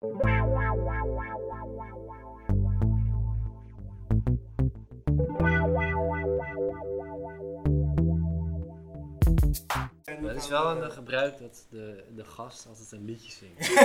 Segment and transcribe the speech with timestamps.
[0.00, 0.08] Het
[10.36, 13.74] is wel een gebruik dat de, de gast altijd een liedje zingt.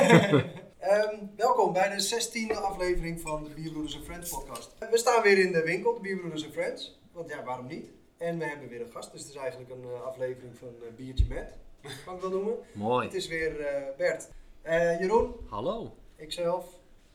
[0.79, 4.72] Ehm, welkom bij de 16e aflevering van de Bierbroeders Friends podcast.
[4.92, 7.00] We staan weer in de winkel, de Bierbroeders Friends.
[7.12, 7.90] Want ja, waarom niet?
[8.18, 10.96] En we hebben weer een gast, dus het is eigenlijk een eh, aflevering van eh,
[10.96, 11.58] Biertje Met,
[12.06, 12.56] kan ik wel noemen.
[12.74, 13.06] Mooi.
[13.06, 14.29] Het is weer eh, Bert,
[14.62, 15.96] Eh, Jeroen, Hallo.
[16.18, 16.66] Ikzelf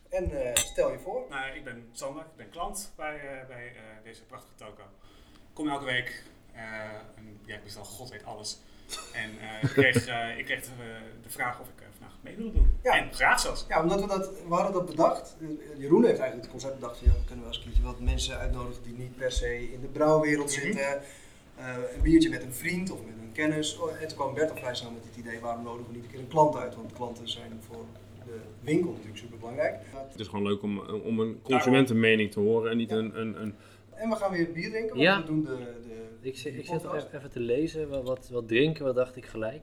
[0.09, 1.27] en eh, stel je voor.
[1.31, 4.83] Nou, ik ben Sander, ik ben klant bij, eh, bij eh, deze prachtige toko.
[5.53, 6.23] Kom elke week
[6.53, 8.59] en ja, ik bestel god weet alles.
[9.13, 9.31] En
[9.63, 9.97] ik kreeg,
[10.39, 12.79] ik kreeg de, de vraag of ik vandaag mee wilde doen.
[12.83, 12.97] Ja.
[12.97, 13.65] En graag zelfs.
[13.69, 15.37] Ja, omdat we dat, we hadden dat bedacht.
[15.77, 18.39] Jeroen heeft eigenlijk het concept bedacht ja, we kunnen wel eens een keertje wat mensen
[18.39, 20.61] uitnodigen die niet per se in de brouwwereld Mhm.
[20.61, 21.03] zitten.
[21.95, 23.79] Een biertje met een vriend of met een kennis.
[23.79, 26.05] Oh, En toen kwam Bert al vrij snel met het idee, waarom nodigen we niet
[26.05, 26.75] een keer een klant uit?
[26.75, 27.85] Want klanten zijn voor
[28.33, 29.75] de winkel natuurlijk super belangrijk.
[30.11, 32.97] Het is gewoon leuk om, om een consumentenmening te horen en niet Ja.
[32.97, 33.55] een, een, een...
[33.95, 35.21] En we gaan weer bier drinken, want Ja.
[35.21, 35.57] we doen de,
[36.21, 37.89] de, Ik, zit- ik zit even te lezen.
[37.89, 39.63] Wat, wat, wat drinken we, dacht ik gelijk.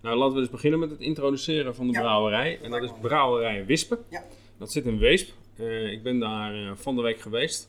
[0.00, 2.00] Nou, laten we dus beginnen met het introduceren van de Ja.
[2.00, 2.58] brouwerij.
[2.62, 3.98] En dat is Brouwerij Wispen.
[4.10, 4.24] Ja.
[4.58, 5.32] Dat zit in Weesp.
[5.56, 7.68] Eh, ik ben daar eh, van de week geweest.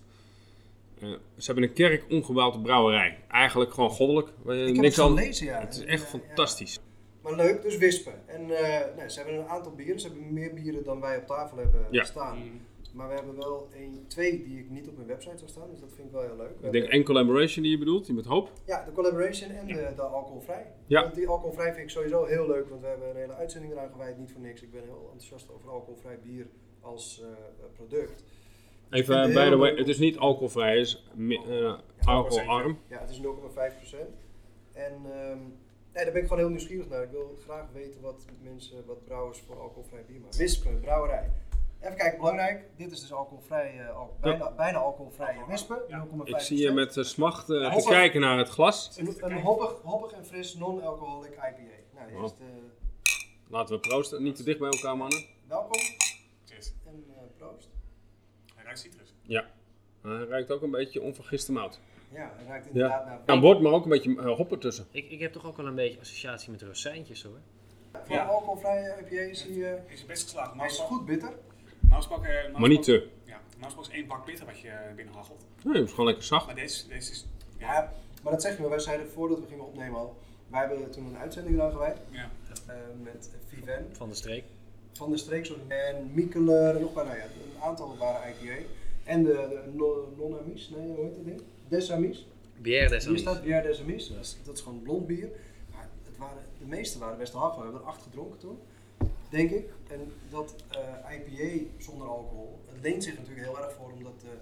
[1.02, 3.18] Eh, ze hebben een kerk omgebouwde brouwerij.
[3.28, 4.28] Eigenlijk gewoon goddelijk.
[4.28, 5.18] Ik heb niks het aan.
[5.18, 5.60] gelezen, ja.
[5.60, 6.80] Het is echt fantastisch.
[7.26, 8.14] Maar leuk, dus wispen.
[8.26, 10.00] En eh, nee, ze hebben een aantal bieren.
[10.00, 12.04] Ze hebben meer bieren dan wij op tafel hebben Ja.
[12.04, 12.38] staan.
[12.38, 12.62] Mm.
[12.94, 15.80] Maar we hebben wel een, twee die ik niet op mijn website zou staan, dus
[15.80, 16.60] dat vind ik wel heel leuk.
[16.60, 18.52] We Ik denk één collaboration die je bedoelt, die met hoop.
[18.66, 20.66] Ja, de collaboration en de, de alcoholvrij.
[20.88, 21.02] Ja.
[21.02, 23.92] Want die alcoholvrij vind ik sowieso heel leuk, want we hebben een hele uitzending eraan
[23.92, 24.62] gewijd, niet voor niks.
[24.62, 26.48] Ik ben heel enthousiast over alcoholvrij bier
[26.82, 28.24] als eh, product.
[28.90, 31.04] Ik vind Even het by the way, het is niet alcoholvrij, het is
[31.50, 31.74] eh,
[32.06, 32.78] alcoholarm.
[32.88, 33.98] Ja, het is 0,5%.
[34.74, 35.40] En ehm,
[35.96, 37.04] nee, daar ben ik gewoon heel nieuwsgierig naar.
[37.04, 40.40] Ik wil graag weten wat mensen, wat brouwers voor alcoholvrij bier maken.
[40.40, 41.32] Wispen, brouwerij.
[41.80, 42.66] Even kijken, belangrijk.
[42.76, 45.78] Dit is dus alcoholvrij, eh, al, bijna, bijna alcoholvrije wispen.
[45.88, 46.30] 0,5%.
[46.30, 48.98] Ik zie je met eh, smacht eh, te kijken naar het glas.
[48.98, 51.76] Een, een hoppig, hoppig en fris non-alcoholic IPA.
[51.96, 52.46] Nou, eerst eh,
[53.50, 54.24] Laten we proosten.
[54.24, 55.26] Niet te dicht bij elkaar, mannen.
[55.48, 55.80] welkom
[56.46, 56.72] Cheers.
[56.86, 57.70] en eh, proost.
[58.56, 59.14] Hij ruikt citrus.
[60.02, 61.80] Hij ruikt ook een beetje onvergiste mout.
[62.16, 64.86] Ja, het ruikt inderdaad naar Ja, wordt maar ook een beetje eh, hop ertussen.
[64.92, 67.40] Ik, ik heb toch ook wel een beetje associatie met rozijntjes hoor.
[68.06, 68.24] Voor Ja.
[68.26, 70.58] alcoholvrije IPA is hij, eh, Is best geslagen.
[70.58, 71.30] hij is goed bitter.
[72.24, 73.08] eh, normaal Maar niet te.
[73.24, 73.40] Ja,
[73.88, 75.46] is één bak bitter wat je binnenhagelt.
[75.64, 76.46] Nee, het is gewoon lekker zacht.
[76.46, 77.26] Maar deze, deze is...
[77.58, 77.94] Ja,
[78.24, 78.70] maar dat zeg je wel.
[78.70, 80.18] Wij zeiden voordat we gingen opnemen al.
[80.48, 81.98] Wij hebben toen een uitzending eraan gewijd.
[82.10, 82.30] Ja.
[82.68, 84.44] eh, met Viven Van de streek.
[84.94, 88.54] van de streek sorry, en Mikkeler en nog ja, een aantal waren IPA.
[89.06, 91.42] En de, de no- Non-Amis, nee, hoe heet dat ding?
[91.68, 92.28] Desamis.
[92.62, 94.08] Bière des Hier staat Bière des Amis.
[94.08, 95.30] Dat is, dat is gewoon blond bier.
[95.74, 97.56] Maar het waren, de meeste waren best hard.
[97.56, 98.60] We hebben er acht gedronken toen,
[99.30, 99.70] denk ik.
[99.88, 104.38] En dat eh, IPA zonder alcohol, het leent zich natuurlijk heel erg voor omdat de,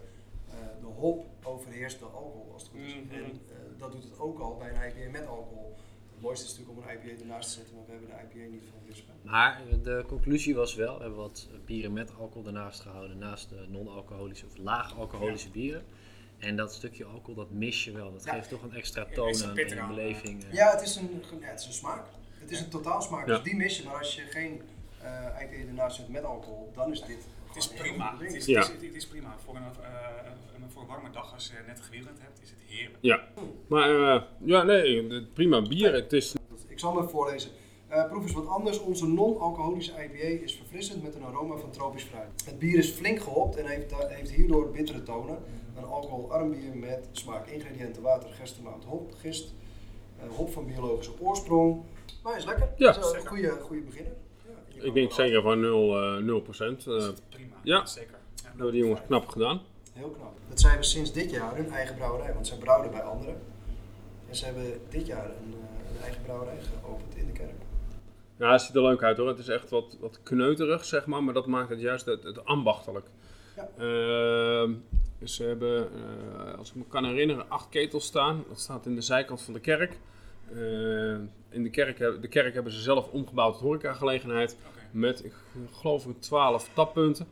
[0.50, 2.94] eh, de hop overheerst de alcohol als het goed is.
[2.94, 3.14] Mhm.
[3.14, 5.76] En eh, dat doet het ook al bij een IPA met alcohol.
[6.24, 8.52] Het mooiste is natuurlijk om een IPA ernaast te zetten, maar we hebben de IPA
[8.52, 9.14] niet van Wispen.
[9.24, 13.66] Maar de conclusie was wel, we hebben wat bieren met alcohol ernaast gehouden, naast de
[13.70, 15.84] non-alcoholische of laag alcoholische bieren.
[16.38, 18.12] En dat stukje alcohol, dat mis je wel.
[18.12, 18.34] Dat Ja.
[18.34, 20.44] geeft toch een extra toon aan en aan, beleving.
[20.44, 20.54] eh.
[20.54, 22.06] Ja, het is een, ja, het is een smaak.
[22.40, 23.28] Het is een totaalsmaak.
[23.28, 23.34] Ja.
[23.36, 23.84] Dus die mis je.
[23.84, 24.62] Maar als je geen
[25.02, 28.16] eh IPA ernaast zet met alcohol, dan is dit Het is prima.
[28.20, 28.60] Het is, Ja.
[28.60, 29.36] het, is, het is prima.
[29.46, 32.60] Voor een, eh, een, voor een warme dag als je net gewielend hebt, is het
[32.68, 32.98] heerlijk.
[33.02, 33.24] Ja.
[33.68, 35.94] Maar eh, ja, nee, het- prima bier.
[35.94, 36.36] Het is
[36.68, 37.52] Ik zal hem even voorlezen.
[37.88, 38.80] Eh, proef is wat anders.
[38.80, 42.46] Onze non-alcoholische IPA is verfrissend met een aroma van tropisch fruit.
[42.46, 45.38] Het bier is flink gehopt en heeft, heeft hierdoor bittere tonen.
[45.78, 47.48] Een alcoholarm bier met smaak.
[47.48, 49.54] Ingrediënten water, gerstemout, hop, gist.
[50.20, 51.82] eh, hop van biologische oorsprong.
[52.24, 52.70] Maar hij is lekker.
[52.78, 52.92] Ja.
[52.94, 54.14] Het is een goede, goede beginner.
[54.84, 56.88] Ik denk zeker van 0, eh 0%.
[56.88, 57.56] Eh, Prima.
[57.64, 57.86] Ja.
[57.86, 58.16] Zeker.
[58.36, 58.50] Ja.
[58.50, 59.62] hebben die jongens knap gedaan.
[59.94, 60.34] Heel knap.
[60.50, 63.42] Dat zijn we sinds dit jaar hun eigen brouwerij, want zij brouwden bij anderen.
[64.30, 67.54] En ze hebben dit jaar een, eh, een eigen brouwerij geopend in de kerk.
[68.38, 69.28] Ja, het ziet er leuk uit hoor.
[69.28, 71.24] Het is echt wat, wat kneuterig, zeg maar.
[71.24, 73.06] Maar dat maakt het juist het, het ambachtelijk.
[73.56, 73.70] Ja.
[73.78, 74.74] Ehm,
[75.24, 78.44] ze hebben, eh, als ik me kan herinneren, acht ketels staan.
[78.48, 79.98] Dat staat in de zijkant van de kerk.
[80.52, 81.16] Eh,
[81.50, 84.58] in de kerk, de kerk hebben ze zelf omgebouwd tot horecagelegenheid.
[84.68, 84.80] Oké.
[84.92, 85.34] Met, ik
[85.72, 87.28] geloof ik, 12 tappunten.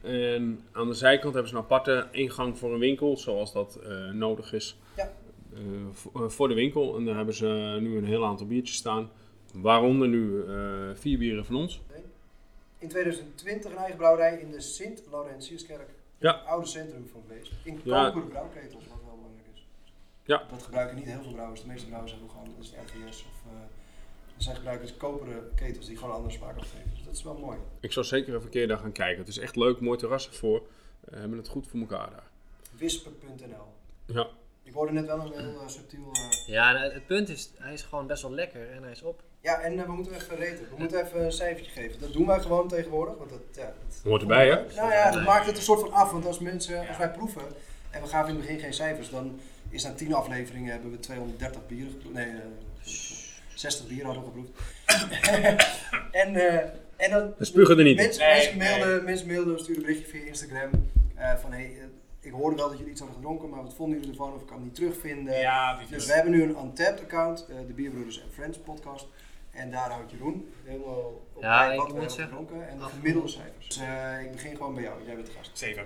[0.00, 4.10] En aan de zijkant hebben ze een aparte ingang voor een winkel, zoals dat eh,
[4.10, 4.76] nodig is.
[4.96, 5.12] Ja.
[5.54, 5.60] Eh,
[6.28, 6.96] voor, de winkel.
[6.96, 9.10] En daar hebben ze nu een heel aantal biertjes staan.
[9.54, 10.44] Waaronder nu
[10.94, 11.80] vier bieren van ons.
[12.78, 15.88] In 2020 een eigen brouwerij in de Sint-Laurentiuskerk.
[16.18, 16.34] Ja.
[16.38, 17.52] Het oude centrum van Wees.
[17.62, 18.04] In Ja.
[18.04, 19.66] koperen brouwketels, wat wel belangrijk is.
[20.24, 20.42] Ja.
[20.50, 21.60] Dat gebruiken niet heel veel brouwers.
[21.60, 23.32] De meeste brouwers hebben gewoon, dat is de RVS of
[24.36, 26.90] Zij gebruiken dus koperen ketels die gewoon een andere smaak afgeven.
[26.94, 27.58] Dus dat is wel mooi.
[27.80, 29.18] Ik zou zeker even een keer daar gaan kijken.
[29.18, 30.62] Het is echt leuk, mooi terras ervoor.
[31.00, 32.26] We hebben het goed voor elkaar daar.
[32.70, 33.66] Wisper.nl
[34.06, 34.26] Ja,
[34.62, 36.10] Ik hoorde net wel een heel eh, subtiel...
[36.12, 39.02] eh, Ja, nou, het punt is, hij is gewoon best wel lekker en hij is
[39.02, 39.20] op.
[39.40, 40.64] Ja, en eh, we moeten even reten.
[40.70, 42.00] We moeten even een cijfertje geven.
[42.00, 43.16] Dat doen wij gewoon tegenwoordig.
[43.16, 44.74] Want dat, ja, dat hoort erbij hè?
[44.76, 46.10] Nou ja, dat maakt het een soort van af.
[46.12, 47.42] Want als mensen, als wij proeven
[47.90, 49.40] en we gaven in het begin geen cijfers, dan
[49.74, 52.14] is na 10 afleveringen hebben we 230 bieren geproefd.
[52.14, 52.34] Nee, eh,
[53.54, 54.52] 60 bieren hadden we geproefd.
[56.22, 56.54] en, eh,
[56.96, 57.34] en dan.
[57.38, 57.96] We spugen er niet.
[57.96, 58.68] Mensen, Nee, mensen, nee.
[58.78, 60.70] mailden, mensen mailden, stuurden een berichtje via Instagram.
[61.14, 61.84] eh, van hey, eh,
[62.20, 64.32] ik hoorde wel dat jullie iets hadden gedronken, maar wat vonden jullie ervan?
[64.34, 65.38] Of ik kan het niet terugvinden.
[65.38, 69.06] Ja, Dus we hebben nu een Untapped account, eh, de Bierbroeders en Friends podcast.
[69.50, 72.84] En daar houdt Jeroen helemaal op Ja, bij wat we hebben zeggen, gedronken en de
[72.84, 73.66] gemiddelde cijfers.
[73.68, 75.50] Dus eh, ik begin gewoon bij jou, jij bent de gast.
[75.58, 75.82] 7.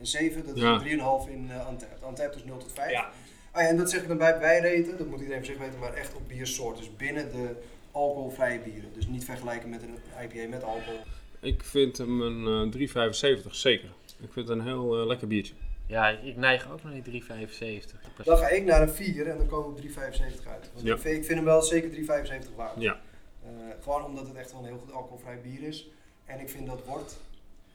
[0.00, 0.72] Een 7, dat is Ja.
[0.72, 2.02] een 3,5 in uh, Untapped.
[2.08, 2.90] Untapped is 0 tot 5.
[2.90, 3.10] Ja.
[3.52, 5.62] Ah ja, en dat zeg ik dan bij wij reten, dat moet iedereen voor zich
[5.62, 6.76] weten, maar echt op biersoort.
[6.78, 7.54] Dus binnen de
[7.90, 8.92] alcoholvrije bieren.
[8.94, 10.98] Dus niet vergelijken met een IPA met alcohol.
[11.40, 13.88] Ik vind hem een eh, 3,75 zeker.
[14.20, 15.54] Ik vind het een heel eh, lekker biertje.
[15.86, 18.24] Ja, ik neig ook naar die 3,75.
[18.24, 20.70] Dan ga ik naar een 4 en dan komen we op 3,75 uit.
[20.72, 20.94] Want Ja.
[20.94, 22.80] ik, vind, ik vind hem wel zeker 3,75 waard.
[22.80, 23.00] Ja.
[23.44, 23.50] Eh,
[23.82, 25.88] gewoon omdat het echt wel een heel goed alcoholvrij bier is.
[26.24, 27.16] En ik vind dat wort,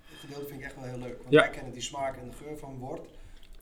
[0.10, 1.18] het gedeelte vind ik echt wel heel leuk.
[1.18, 1.40] Want Ja.
[1.42, 3.08] wij kennen die smaak en de geur van wort.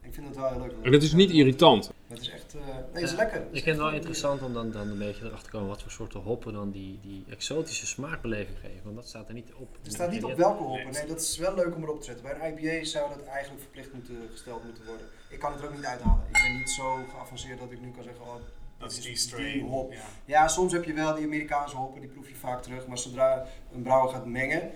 [0.07, 0.71] Ik vind het wel heel leuk.
[0.81, 1.91] En het is niet irritant.
[2.07, 3.37] Het is echt, eh, nee, het is Ja, lekker.
[3.39, 5.81] Het Ik vind het wel interessant om dan, dan een beetje erachter te komen wat
[5.81, 8.81] voor soorten hoppen dan die, die exotische smaakbeleving geven.
[8.83, 9.77] Want dat staat er niet op.
[9.83, 10.91] Er staat niet op welke hoppen.
[10.91, 12.23] Nee, dat is wel leuk om erop te zetten.
[12.23, 15.05] Bij een IPA zou dat eigenlijk verplicht moeten, gesteld moeten worden.
[15.29, 16.23] Ik kan het er ook niet uithalen.
[16.27, 18.35] Ik ben niet zo geavanceerd dat ik nu kan zeggen, oh,
[18.77, 19.61] Dat is die strain.
[19.61, 19.91] hop.
[19.93, 19.99] Ja.
[20.25, 22.87] Ja, soms heb je wel die Amerikaanse hoppen, die proef je vaak terug.
[22.87, 24.71] Maar zodra een brouwer gaat mengen,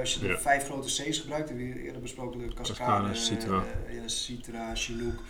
[0.00, 0.38] als je de Ja.
[0.38, 3.64] vijf grote C's gebruikt, hebben we eerder besproken, de Cascade, Citra.
[3.88, 5.22] eh, ja, Citra, Chinook.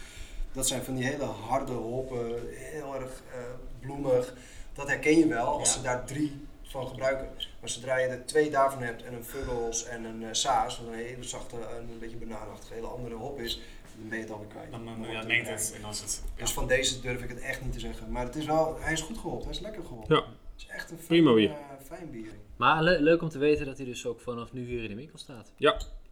[0.52, 3.38] Dat zijn van die hele harde hoppen, heel erg eh,
[3.80, 4.34] bloemig.
[4.72, 5.74] Dat herken je wel als Ja.
[5.74, 7.28] ze daar drie van gebruiken.
[7.60, 10.86] Maar zodra je er twee daarvan hebt en een Fuggles en een eh, Saas, wat
[10.88, 13.60] een hele zachte, en een beetje banaanachtige, hele andere hop is,
[13.98, 14.70] dan ben je het alweer kwijt.
[14.70, 16.22] Dan, dan, wordt ja, het meent weer het en dan is het.
[16.36, 18.10] dus van deze durf ik het echt niet te zeggen.
[18.10, 20.14] Maar het is wel, hij is goed geholpen, hij is lekker geholpen.
[20.16, 20.22] Ja.
[20.22, 21.50] Het is echt een Prima bier.
[21.86, 22.30] Fijn bier.
[22.56, 24.94] Maar le- leuk om te weten dat hij dus ook vanaf nu hier in de
[24.94, 25.52] winkel staat.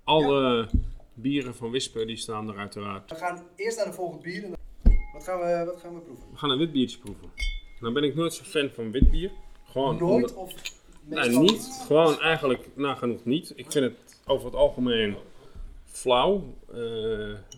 [0.05, 0.69] Alle
[1.15, 3.11] bieren van Wispen die staan er uiteraard.
[3.11, 4.49] We gaan eerst naar de volgende bier.
[5.13, 6.25] Wat gaan we, wat gaan we proeven?
[6.31, 7.29] We gaan een wit biertje proeven.
[7.81, 9.31] Nou ben ik nooit zo fan van wit bier.
[9.71, 10.53] Gewoon Nooit of
[11.07, 11.83] Nee, niet.
[11.87, 13.53] Gewoon eigenlijk nagenoeg niet.
[13.57, 15.17] Ik vind het over het algemeen
[15.87, 16.55] flauw.
[16.73, 16.79] eh,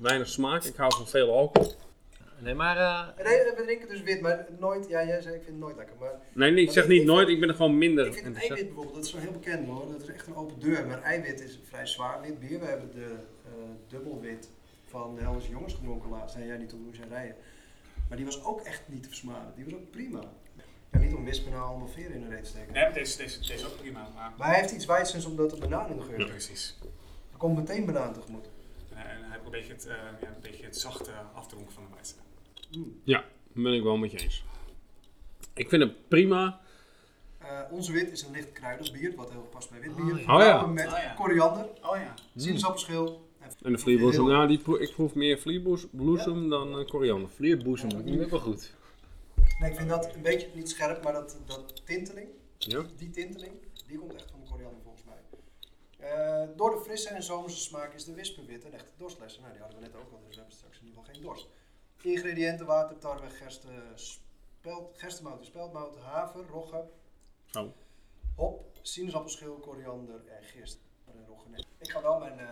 [0.01, 0.65] weinig smaak.
[0.65, 1.73] Ik hou van veel alcohol.
[2.39, 5.53] Nee, maar eh, Nee, we drinken dus wit, maar nooit, ja jij zei ik vind
[5.57, 5.97] het nooit lekker.
[6.01, 7.19] Maar Nee, nee ik zeg ik- niet ik nooit.
[7.27, 8.07] vind- Ik ben er gewoon minder.
[8.07, 9.93] ik vind eiwit bijvoorbeeld, dat is wel heel bekend hoor.
[9.93, 10.87] Dat is echt een open deur.
[10.87, 12.61] Maar eiwit is vrij zwaar wit bier.
[12.61, 13.51] We hebben de eh
[13.89, 14.51] dubbelwit
[14.85, 16.37] van de Helderse Jongens gedronken laatst.
[16.37, 17.37] Nee, jij niet moest jij rijden.
[18.09, 19.53] Maar die was ook echt niet te versmaden.
[19.57, 20.21] Die was ook prima.
[20.93, 22.73] Ja, niet om wispen nou allemaal veren in de reet te steken.
[22.73, 24.09] Nee, maar deze, deze, deze is ook prima.
[24.15, 26.21] Maar, Maar hij heeft iets wijsends omdat er banaan in de geur ja.
[26.21, 26.31] zit.
[26.31, 26.79] precies.
[27.33, 28.47] Er komt meteen banaan tegemoet.
[28.91, 31.73] En, hij- en hij heeft een beetje het, eh, ja, een beetje het zachte afdronken
[31.73, 32.17] van de Weizen.
[32.77, 33.01] Mm.
[33.05, 34.45] Daar ben ik wel met je eens.
[35.55, 36.61] Ik vind het prima.
[37.39, 40.19] Eh, onze wit is een licht kruidig bier, wat heel past bij wit Oh, bier.
[40.21, 40.35] ja.
[40.37, 40.67] Oh, ja.
[40.67, 41.15] Met Oh, ja.
[41.15, 42.15] koriander, Oh ja.
[42.37, 43.25] sinaasappelschil.
[43.63, 47.31] En de vlierbloesem, nou, die proef, ik proef meer vlierbloesem dan uh, koriander.
[47.31, 48.75] vlierboezem, dat is ook wel goed.
[49.59, 52.29] Nee, ik vind dat een beetje niet scherp, maar dat, dat tinteling,
[52.59, 52.85] Ja?
[52.97, 53.53] die tinteling,
[53.87, 55.17] die komt echt van de koriander volgens mij.
[56.09, 59.41] Eh, door de frisse en zomerse smaak is de wispenwit een echte dorstlesser.
[59.41, 61.23] Nou, die hadden we net ook al, dus we hebben straks in ieder geval geen
[61.23, 61.49] dorst.
[62.13, 64.99] Ingrediënten, water, tarwe, gerste, speld,
[65.41, 66.85] speldmout, haver, rogge,
[67.45, 67.73] Zo.
[68.35, 70.79] hop, sinaasappelschil, koriander en gist.
[71.07, 71.47] En rogge.
[71.79, 72.39] Ik ga wel mijn...
[72.39, 72.47] eh,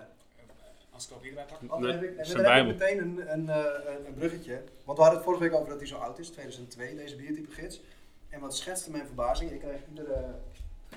[0.90, 1.68] Als ik ook hierbij pak.
[1.68, 4.54] Dan heb ik, dan heb meteen een, een, eh, een, een bruggetje.
[4.84, 7.50] Want we hadden het vorige week over dat hij zo oud is, 2002, deze biertype
[7.50, 7.80] gids.
[8.28, 10.34] En wat schetste mijn verbazing, ik krijg iedere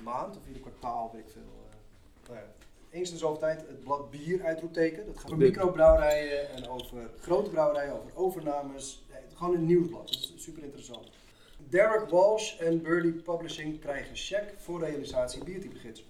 [0.04, 1.70] maand of ieder kwartaal, weet ik veel.
[2.28, 2.40] eh, nou
[2.92, 5.06] eens in de zoveel tijd het blad bier uitroepteken.
[5.06, 9.06] Dat gaat over microbrouwerijen en over grote brouwerijen, over overnames.
[9.34, 11.10] Gewoon een nieuwsblad, dat is super interessant.
[11.70, 16.06] Derek Walsh en Burley Publishing krijgen check voor realisatie biertype gids.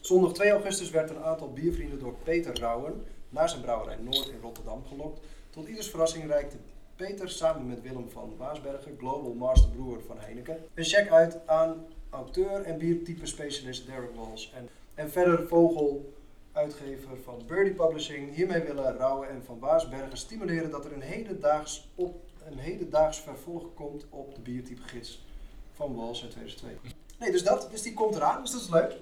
[0.00, 4.40] Zondag 2 augustus werd een aantal biervrienden door Peter Rauwen naar zijn brouwerij Noord in
[4.42, 5.20] Rotterdam gelokt.
[5.50, 6.56] Tot ieders verrassing reikte
[6.96, 11.86] Peter samen met Willem van Waasbergen, Global Master Brewer van Heineken, een check uit aan
[12.10, 14.48] auteur en biertype specialist Derek Walsh.
[14.52, 16.13] En, en verder Vogel,
[16.54, 18.34] uitgever van Birdie Publishing.
[18.34, 23.74] Hiermee willen Rauwen en van Waasbergen stimuleren dat er een hedendaags, op, een hedendaags vervolg
[23.74, 25.24] komt op de biertype gids
[25.72, 26.92] van Walsh uit 2002.
[27.18, 28.96] Nee, dus dat, dus die komt eraan, dus dat is leuk.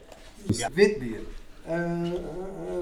[0.46, 0.70] Ja.
[0.72, 1.20] Wit bier.
[1.66, 2.18] Eh, eh,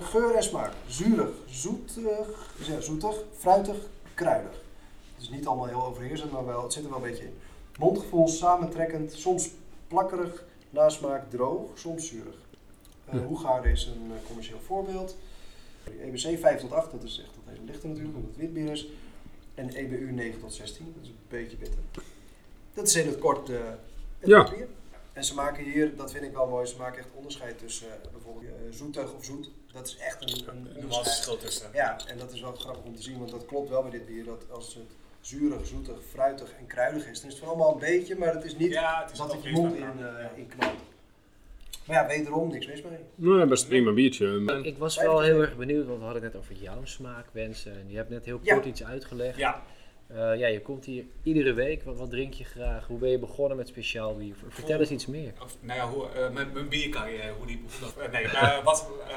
[0.00, 0.72] geur en smaak.
[0.86, 3.76] Zuurig, zoetig, ja, zoetig, fruitig,
[4.14, 4.62] kruidig.
[5.14, 7.38] Het is niet allemaal heel overheersend, maar wel, het zit er wel een beetje in.
[7.78, 9.50] Mondgevoel, samentrekkend, soms
[9.88, 12.36] plakkerig, nasmaak droog, soms zuurig.
[13.18, 15.16] Hoegaarden is een eh, commercieel voorbeeld.
[16.02, 18.86] EBC 5 tot 8, dat is echt dat hele lichte natuurlijk, omdat het witbier is.
[19.54, 21.78] En EBU 9 tot 16, dat is een beetje bitter.
[22.74, 23.56] Dat is in het kort eh
[24.18, 24.50] het Ja.
[24.50, 24.68] bier.
[25.12, 28.74] En ze maken hier, dat vind ik wel mooi, ze maken echt onderscheid tussen bijvoorbeeld
[28.74, 29.50] zoetig of zoet.
[29.72, 31.70] Dat is echt een, een Een verschil tussen.
[31.72, 34.06] Ja, en dat is wel grappig om te zien, want dat klopt wel bij dit
[34.06, 34.24] bier.
[34.24, 34.90] Dat als het
[35.20, 38.44] zuurig, zoetig, fruitig en kruidig is, dan is het van allemaal een beetje, maar het
[38.44, 40.30] is niet Ja, het is dat wel het je mond in, eh Ja.
[40.36, 40.74] in knalt.
[41.86, 42.98] Maar ja, wederom niks mis mee.
[43.14, 44.42] Nou, best prima biertje.
[44.58, 47.72] Ik, ik was wel heel erg benieuwd, want we hadden het net over jouw smaakwensen.
[47.72, 48.54] En je hebt net heel Ja.
[48.54, 49.38] kort iets uitgelegd.
[49.38, 49.62] Ja,
[50.14, 51.82] Eh, ja, je komt hier iedere week.
[51.82, 52.86] Wat, wat drink je graag?
[52.86, 54.34] Hoe ben je begonnen met speciaal bier?
[54.48, 55.32] Vertel eens iets meer.
[55.42, 58.88] of, nou ja, hoe, eh, mijn, mijn biercarrière, hoe die hoe eh, nee, eh, wat,
[59.08, 59.14] eh,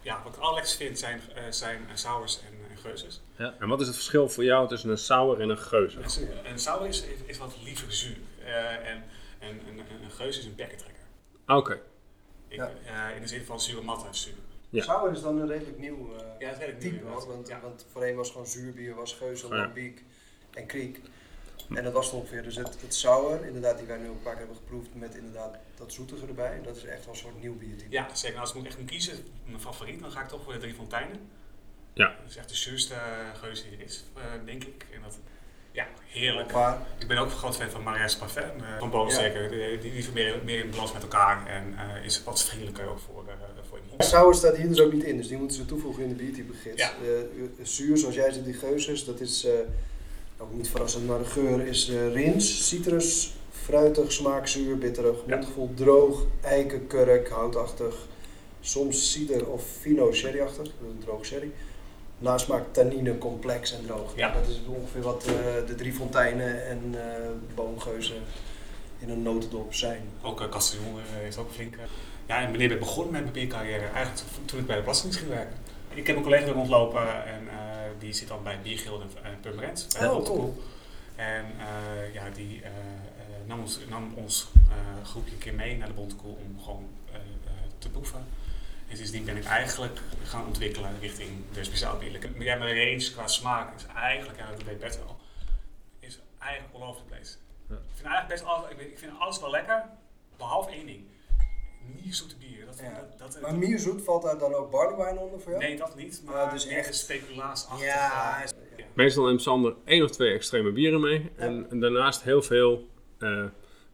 [0.00, 3.22] ja, wat ik het allerlekkerst vind zijn, eh, zijn eh, sours en, en geuzes.
[3.58, 5.98] En wat is het verschil voor jou tussen een sour en een geuze?
[5.98, 8.16] Een, een sour is, is, is wat liever zuur.
[8.44, 9.02] Eh, en
[9.38, 10.95] en een, een, een geus is een bekkentrekker.
[11.46, 11.72] Oké.
[12.48, 12.70] Ik, Ja.
[13.10, 14.34] eh, in de zin van zure matte zuur.
[14.70, 14.82] Ja.
[14.82, 17.26] Sour is dan een redelijk nieuw eh, Ja, type hoor.
[17.26, 17.60] Want, Ja.
[17.60, 19.60] want voorheen was gewoon zuurbier, was geuzel, Ja.
[19.60, 20.02] lambiek
[20.50, 21.00] en kriek.
[21.74, 22.42] En dat was het ongeveer.
[22.42, 25.92] Dus het, het sour, inderdaad, die wij nu ook vaak hebben geproefd met inderdaad dat
[25.92, 26.60] zoetige erbij.
[26.62, 27.90] Dat is echt wel een soort nieuw biertype.
[27.90, 28.28] Ja, zeker.
[28.28, 30.58] Nou, als ik moet echt moet kiezen, mijn favoriet, dan ga ik toch voor de
[30.58, 31.28] Drie Fonteinen.
[31.92, 32.16] Ja.
[32.20, 32.94] Dat is echt de zuurste
[33.34, 34.86] geus die er is, eh, denk ik.
[34.94, 35.18] En dat,
[35.76, 36.52] ja, heerlijk.
[36.98, 39.50] Ik ben ook een groot fan van Marius Parfum, eh, van Bodensteker.
[39.50, 42.98] Die, die, die meer, meer in balans met elkaar en eh, is wat vriendelijker ook
[42.98, 43.32] voor, uh,
[43.68, 44.04] voor iemand.
[44.04, 46.52] Sour staat hier dus ook niet in, dus die moeten ze toevoegen in de biertype
[46.62, 46.82] gids.
[46.82, 46.92] Ja.
[47.62, 49.46] Zuur, zoals jij zegt, die geuzes, dat is
[50.38, 55.34] ook niet verrassend, maar de geur is rins, citrus, fruitig, smaakzuur, bitterig, Ja.
[55.36, 57.94] mondgevoel droog, eiken, kurk, houtachtig,
[58.60, 61.50] soms cider of fino sherryachtig, dat is een droog sherry.
[62.18, 64.16] Nasmaak tannine, complex en droog.
[64.16, 64.32] Ja.
[64.32, 65.32] Dat is ongeveer wat eh,
[65.66, 68.22] de drie fonteinen en eh boomgeuzen
[68.98, 70.02] in een notendop zijn.
[70.22, 71.74] Ook uh, Castellon heeft ook flink.
[72.26, 73.86] ja, en wanneer ben ik begonnen met mijn biercarrière?
[73.86, 75.56] Eigenlijk toen ik bij de Belastingdienst ging werken.
[75.94, 77.48] Ik heb een collega rondlopen en
[77.98, 79.86] die zit dan bij Biergilde en Purmerend.
[79.98, 80.62] bij de Oh, cool.
[81.16, 81.44] En
[82.12, 82.62] ja, die
[83.46, 84.48] nam ons, nam ons
[85.02, 86.88] groepje een keer mee naar de Bontekoe om gewoon
[87.78, 88.24] te proeven.
[88.88, 92.28] En sindsdien ben ik eigenlijk gaan ontwikkelen richting de speciaalbierlijke.
[92.36, 95.16] Maar ja, mijn range qua smaak is eigenlijk, ja, dat weet Bert wel,
[96.00, 97.34] is eigenlijk all over the place.
[97.68, 97.74] Ja.
[97.74, 99.84] Ik vind eigenlijk best alles, ik, ik vind alles wel lekker,
[100.36, 101.04] behalve één ding.
[102.02, 102.66] Niet zoete bier.
[102.66, 102.92] Dat, Ja.
[103.18, 105.62] dat, dat, Maar mierzoet valt daar dan ook barley wine onder voor jou?
[105.64, 107.86] Nee, dat niet, maar Ja, dus dus echt- echt speculaasachtig.
[107.86, 108.42] Ja,
[108.76, 108.84] ja.
[108.92, 111.30] Meestal neemt Sander één of twee extreme bieren mee.
[111.36, 112.88] En, en daarnaast heel veel,
[113.18, 113.44] eh,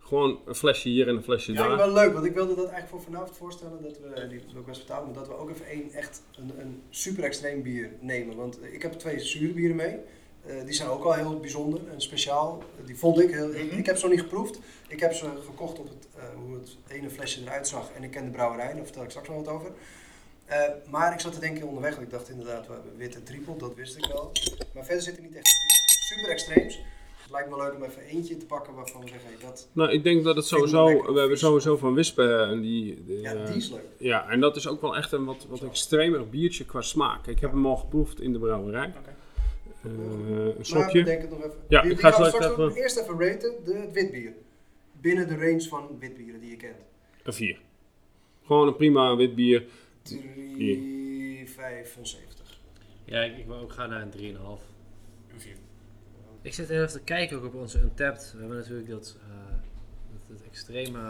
[0.02, 1.76] gewoon een flesje hier en een flesje Ja, daar.
[1.76, 4.66] wel leuk, want ik wilde dat eigenlijk voor vanavond voorstellen, dat we, die is ook
[4.66, 8.36] best vertaald, maar dat we ook even één echt een, een super extreem bier nemen.
[8.36, 9.96] Want eh, ik heb twee zure bieren mee.
[10.46, 12.62] Eh, die zijn ook al heel bijzonder en speciaal.
[12.80, 13.54] Eh, die vond ik heel.
[13.54, 13.78] Ik, Mhm.
[13.78, 14.58] ik heb ze nog niet geproefd.
[14.88, 18.10] Ik heb ze gekocht op het, eh, hoe het ene flesje eruit zag en ik
[18.10, 19.70] ken de brouwerij, daar vertel ik straks nog wat over.
[20.44, 20.58] Eh,
[20.90, 23.74] maar ik zat te denken onderweg, want ik dacht inderdaad, we hebben witte triple, dat
[23.74, 24.32] wist ik wel.
[24.74, 25.48] Maar verder zit er niet echt
[25.86, 26.80] super extreems.
[27.32, 29.90] Het lijkt me leuk om even eentje te pakken waarvan we zeggen, hey, dat, Nou,
[29.90, 31.40] ik denk dat het ik sowieso, we hebben vies.
[31.40, 33.84] sowieso van Wispen en die, de, ja, eh, die is leuk.
[33.98, 37.26] ja, en dat is ook wel echt een wat, wat extremer biertje qua smaak.
[37.26, 38.94] Ik heb hem al geproefd in de brouwerij.
[38.98, 39.14] Oké.
[39.82, 41.02] Eh, een Maar slokje.
[41.02, 41.52] bedenk het nog even.
[41.68, 44.32] Ja, Die- ik die ga straks even- nog eerst even raten, de, het witbier.
[45.00, 46.76] Binnen de range van witbieren die je kent.
[47.22, 47.60] Een 4.
[48.46, 49.64] Gewoon een prima wit bier.
[50.02, 52.60] 3,75.
[53.04, 54.62] Ja, ik, ik wil ook gaan naar een 3,5.
[55.32, 55.56] Een vier.
[56.42, 58.32] Ik zit even te kijken ook op onze Untapped.
[58.34, 59.36] We hebben natuurlijk dat, eh,
[60.12, 61.06] dat, dat extreme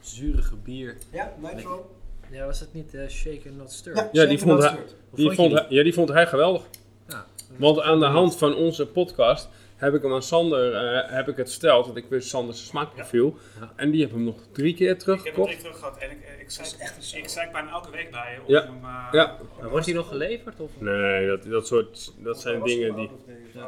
[0.00, 0.96] zurige bier.
[1.12, 1.90] Ja, Nitro?
[2.30, 3.94] Ja, was dat niet eh Shaken Not Stir?
[3.96, 4.78] Ja, Ja, die vond hij-
[5.14, 6.62] Die vond hij, ja, die vond hij geweldig.
[7.08, 7.26] Ja.
[7.56, 11.36] Want aan de hand van onze podcast heb ik hem aan Sander eh, heb ik
[11.36, 11.84] het verteld.
[11.86, 13.36] Want ik wist Sanders smaakprofiel.
[13.60, 13.72] Ja.
[13.76, 15.48] En die heb hem nog drie keer Ik heb hem teruggekocht.
[15.50, 18.38] drie terug gehad en ik, ik, zei, echt ik zei bijna elke week bij je.
[18.40, 18.62] om Ja.
[18.62, 19.36] hem, eh, Ja.
[19.60, 23.06] Maar wordt die nog geleverd of Nee, dat, dat soort dat zijn dingen het die...
[23.06, 23.14] of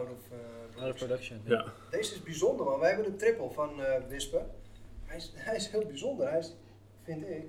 [0.01, 0.39] of,
[0.89, 1.41] production?
[1.45, 1.65] Ja.
[1.91, 2.79] Deze is bijzonder, man.
[2.81, 4.47] Wij hebben de triple van eh Wispen.
[5.05, 6.29] Hij is, hij is heel bijzonder.
[6.31, 6.53] Hij is,
[7.03, 7.45] vind ik,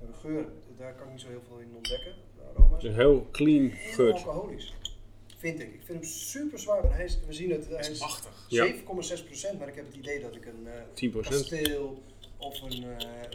[0.00, 0.44] de geur,
[0.78, 2.12] daar kan ik niet zo heel veel in ontdekken.
[2.36, 2.84] De aroma's.
[2.84, 4.24] Een heel clean Heel geurtje.
[4.26, 4.74] alcoholisch.
[5.36, 5.74] Vind ik.
[5.74, 6.92] Ik vind hem super zwaar.
[6.94, 8.44] Hij is, we zien het, hij is is machtig.
[8.48, 8.66] Ja.
[8.66, 11.20] 7,6%, maar ik heb het idee dat ik een eh 10%.
[11.28, 12.02] kasteel
[12.36, 12.90] of een, eh,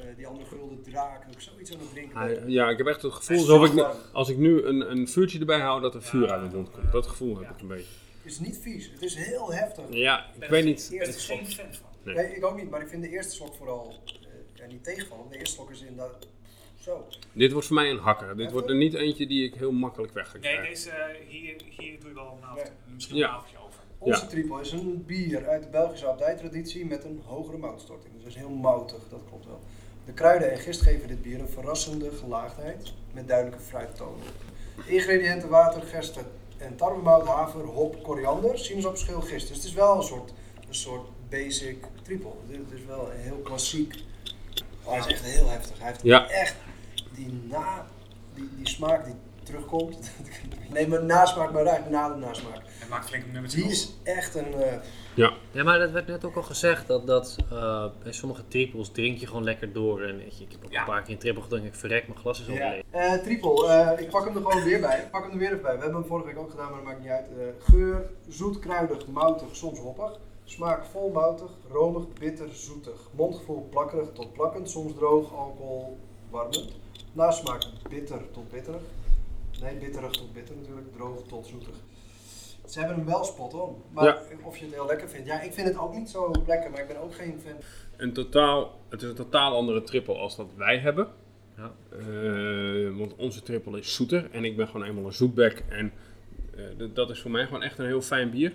[0.10, 2.18] eh, die andere gulden draak, ik zoiets aan het drinken.
[2.18, 5.08] Hij- ja, ik heb echt het gevoel is alsof ik, als ik nu een, een
[5.08, 6.32] vuurtje erbij hou, dat er vuur Ja.
[6.32, 6.92] uit mijn mond komt.
[6.92, 7.50] Dat gevoel heb Ja.
[7.56, 7.92] ik een beetje.
[8.30, 9.84] Het is niet vies, het is heel heftig.
[9.90, 10.82] Ja, Ik ik ben weet niet.
[10.84, 11.66] Ik ben er Eerste geen slok.
[11.66, 11.90] fan van.
[12.04, 12.16] Nee.
[12.16, 14.14] Nee, ik ook niet, maar ik vind de eerste slok vooral eh,
[14.54, 15.26] ja, niet tegenvallen.
[15.30, 16.28] De eerste slok is inderdaad
[16.80, 17.08] zo.
[17.32, 18.38] Dit wordt voor mij een hakker.
[18.38, 20.66] Dit wordt er niet eentje die ik heel makkelijk weg ga Nee, krijgen.
[20.74, 23.28] deze eh, hier, hier doe je wel een avond, misschien Ja.
[23.28, 23.80] een avondje over.
[23.98, 24.28] Onze Ja.
[24.28, 28.14] triple is een bier uit de Belgische abdijtraditie met een hogere moutstorting.
[28.14, 29.60] Dus het is heel moutig, dat klopt wel.
[30.06, 34.26] De kruiden en gist geven dit bier een verrassende gelaagdheid met duidelijke fruittonen.
[34.86, 36.20] Ingrediënten water, gerst
[36.60, 39.48] en tarwemout, haver, hop, koriander, sinaasappelschil, gist.
[39.48, 40.34] Dus het is wel een soort,
[40.68, 42.32] een soort basic triple.
[42.48, 44.04] Het is wel een heel klassiek.
[44.84, 45.78] Oh, hij is echt heel heftig.
[45.80, 46.30] Hij heeft Ja.
[46.30, 46.56] echt
[47.16, 47.88] die, na,
[48.34, 49.16] die, die smaak die
[49.50, 49.98] terugkomt.
[50.74, 52.62] Nee, maar nasmaak, maar eigenlijk na de nasmaak.
[52.79, 54.53] Het maakt flink een nummer Die is echt een.
[54.53, 54.74] eh,
[55.51, 59.18] Ja, maar dat werd net ook al gezegd, dat, dat eh, bij sommige triples drink
[59.20, 60.01] je gewoon lekker door.
[60.01, 60.79] En weet je, ik heb ook Ja.
[60.79, 62.75] een paar keer een triple gedronken, ik verrek, mijn glas is al ja.
[62.91, 64.98] Eh, triple, eh, ik pak hem er gewoon weer bij.
[65.00, 65.75] Ik pak hem er weer even bij.
[65.75, 67.27] We hebben hem vorige week ook gedaan, maar dat maakt niet uit.
[67.39, 70.20] Eh, geur, zoet, kruidig, moutig, soms hoppig.
[70.44, 73.00] Smaak vol moutig, romig, bitter, zoetig.
[73.12, 75.98] Mondgevoel plakkerig tot plakkend, soms droog, alcohol
[76.29, 76.72] warmend.
[77.13, 78.82] Nasmaak bitter tot bitterig.
[79.62, 81.75] Nee, bitterig tot bitter natuurlijk, droog tot zoetig.
[82.68, 83.75] Ze hebben hem wel spot on.
[83.92, 84.22] Maar Ja.
[84.44, 85.28] of je het heel lekker vindt.
[85.28, 87.56] Ja, ik vind het ook niet zo lekker, maar ik ben ook geen fan.
[87.98, 91.08] Een totaal, het is een totaal andere triple als dat wij hebben.
[91.58, 91.72] Ja.
[91.92, 95.63] Eh, want onze triple is zoeter en ik ben gewoon eenmaal een zoetbek.
[95.70, 95.92] En
[96.56, 96.63] eh,
[96.94, 98.54] dat is voor mij gewoon echt een heel fijn bier.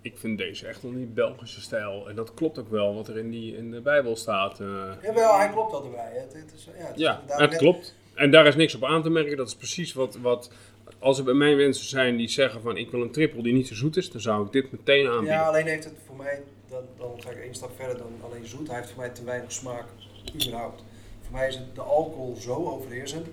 [0.00, 2.08] Ik vind deze echt wel die Belgische stijl.
[2.08, 4.60] En dat klopt ook wel wat er in, die, in de Bijbel staat.
[4.60, 4.92] eh.
[5.02, 6.10] Jawel, hij klopt al erbij.
[6.14, 7.94] Het, het is, ja, het is ja, het net- klopt.
[8.22, 9.36] En daar is niks op aan te merken.
[9.36, 10.50] Dat is precies wat, wat
[10.98, 13.68] als er bij mij mensen zijn die zeggen van ik wil een triple die niet
[13.68, 15.34] zo zoet is, dan zou ik dit meteen aanbieden.
[15.36, 18.46] Ja, alleen heeft het voor mij, dan, dan ga ik één stap verder dan alleen
[18.46, 18.66] zoet.
[18.68, 19.84] Hij heeft voor mij te weinig smaak,
[20.34, 20.82] überhaupt.
[21.22, 23.26] Voor mij is het de alcohol zo overheersend,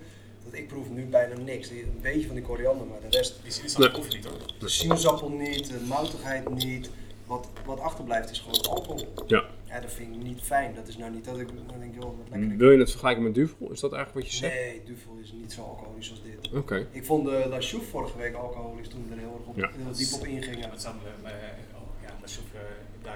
[0.46, 1.70] dat ik proef nu bijna niks.
[1.70, 3.92] Een beetje van die koriander, maar de rest, Die sinaasappel Nee.
[4.00, 4.60] proef je niet hoor.
[4.60, 6.90] de sinaasappel niet, de moutigheid niet.
[7.26, 9.08] Wat, wat achterblijft is gewoon alcohol.
[9.28, 9.46] Ja.
[9.70, 10.76] Ja, dat vind ik niet fijn.
[10.76, 12.58] Dat is nou niet dat ik dan denk, joh, wat lekker.
[12.58, 13.72] Wil je het vergelijken met Duvel?
[13.72, 14.54] Is dat eigenlijk wat je zegt?
[14.56, 16.54] Nee, Duvel is niet zo alcoholisch als dit.
[16.54, 16.88] Oké.
[16.92, 19.70] Ik vond de La Chouffe vorige week alcoholisch toen we er heel erg op, Ja.
[19.84, 20.60] heel diep op ingingen.
[20.60, 21.32] Ja, dat zou, eh,
[21.76, 22.62] oh, ja, ook, eh,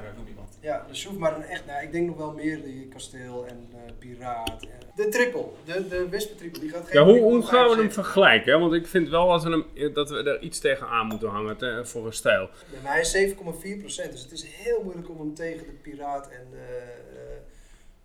[0.02, 0.34] daar eh.
[0.60, 3.70] Ja, de Soef, maar een echt, nou, ik denk nog wel meer die kasteel en
[3.74, 4.62] eh, piraat.
[4.62, 7.00] En de triple, de, de wispentriple, die gaat geen.
[7.00, 8.54] Ja, hoe, hoe gaan we hem vergelijken?
[8.54, 8.60] hè?
[8.60, 11.58] Want ik vind wel dat we, hem, dat we er iets tegen aan moeten hangen
[11.58, 12.50] te- voor een stijl.
[12.72, 16.30] Ja, maar hij is 7,4%, dus het is heel moeilijk om hem tegen de piraat
[16.30, 17.40] en eh eh,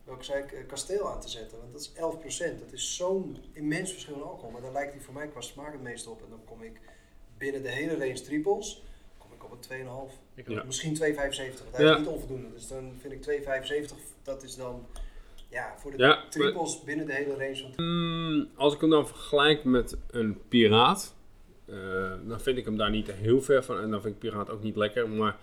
[0.04, 1.58] welke zei ik, eh, kasteel aan te zetten.
[1.58, 2.60] Want dat is 11%.
[2.60, 4.50] Dat is zo'n immens verschil in alcohol.
[4.50, 6.22] Maar daar lijkt hij voor mij qua smaak het meest op.
[6.22, 6.80] En dan kom ik
[7.38, 8.82] binnen de hele range triples,
[9.50, 9.60] op een
[10.10, 10.14] 2,5.
[10.34, 10.62] Ik Ja.
[10.64, 11.64] Misschien 2,75.
[11.64, 11.92] Want hij Ja.
[11.92, 12.52] is niet onvoldoende.
[12.54, 14.86] Dus dan vind ik 2,75, dat is dan
[15.48, 19.06] ja, voor de Ja, maar- binnen de hele range van Hmm, als ik hem dan
[19.08, 21.14] vergelijk met een piraat,
[21.64, 23.80] eh, dan vind ik hem daar niet heel ver van.
[23.80, 25.08] En dan vind ik piraat ook niet lekker.
[25.08, 25.36] Maar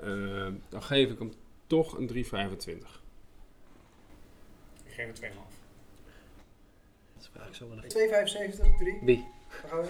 [0.00, 1.32] eh, dan geef ik hem
[1.66, 3.00] toch een 3,25.
[4.84, 5.54] Ik geef het 2,5.
[7.14, 7.88] Dat is eigenlijk zo wel een...
[7.88, 8.98] 2,75, 3.
[9.02, 9.24] Wie?
[9.48, 9.88] Waar gaan we?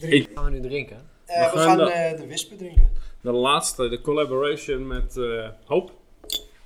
[0.00, 0.12] 3.
[0.14, 1.08] Ik- Gaan we nu drinken?
[1.28, 2.90] Eh, We we gaan gaan dan- eh, de wispen drinken.
[3.20, 5.92] De laatste, de collaboration met eh, Hoop.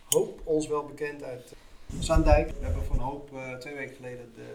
[0.09, 1.53] Hoop, ons wel bekend uit
[2.01, 2.49] Zaandijk.
[2.59, 4.55] We hebben van Hoop eh, twee weken geleden de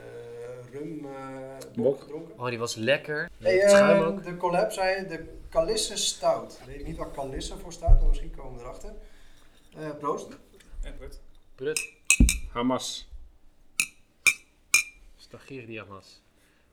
[0.71, 1.83] rum eh Bok.
[1.83, 2.39] bok gedronken.
[2.39, 3.29] Oh, die was lekker.
[3.37, 4.23] Hey, Het schuim ook.
[4.23, 6.59] de collab zei de Calisse Stout.
[6.67, 8.93] Ik weet niet wat Calisse voor staat, maar misschien komen we erachter.
[9.77, 10.27] Eh proost.
[10.81, 11.19] En Brut.
[11.55, 11.89] Brut.
[12.51, 13.07] Hamas.
[15.15, 16.21] Stagirdiamas.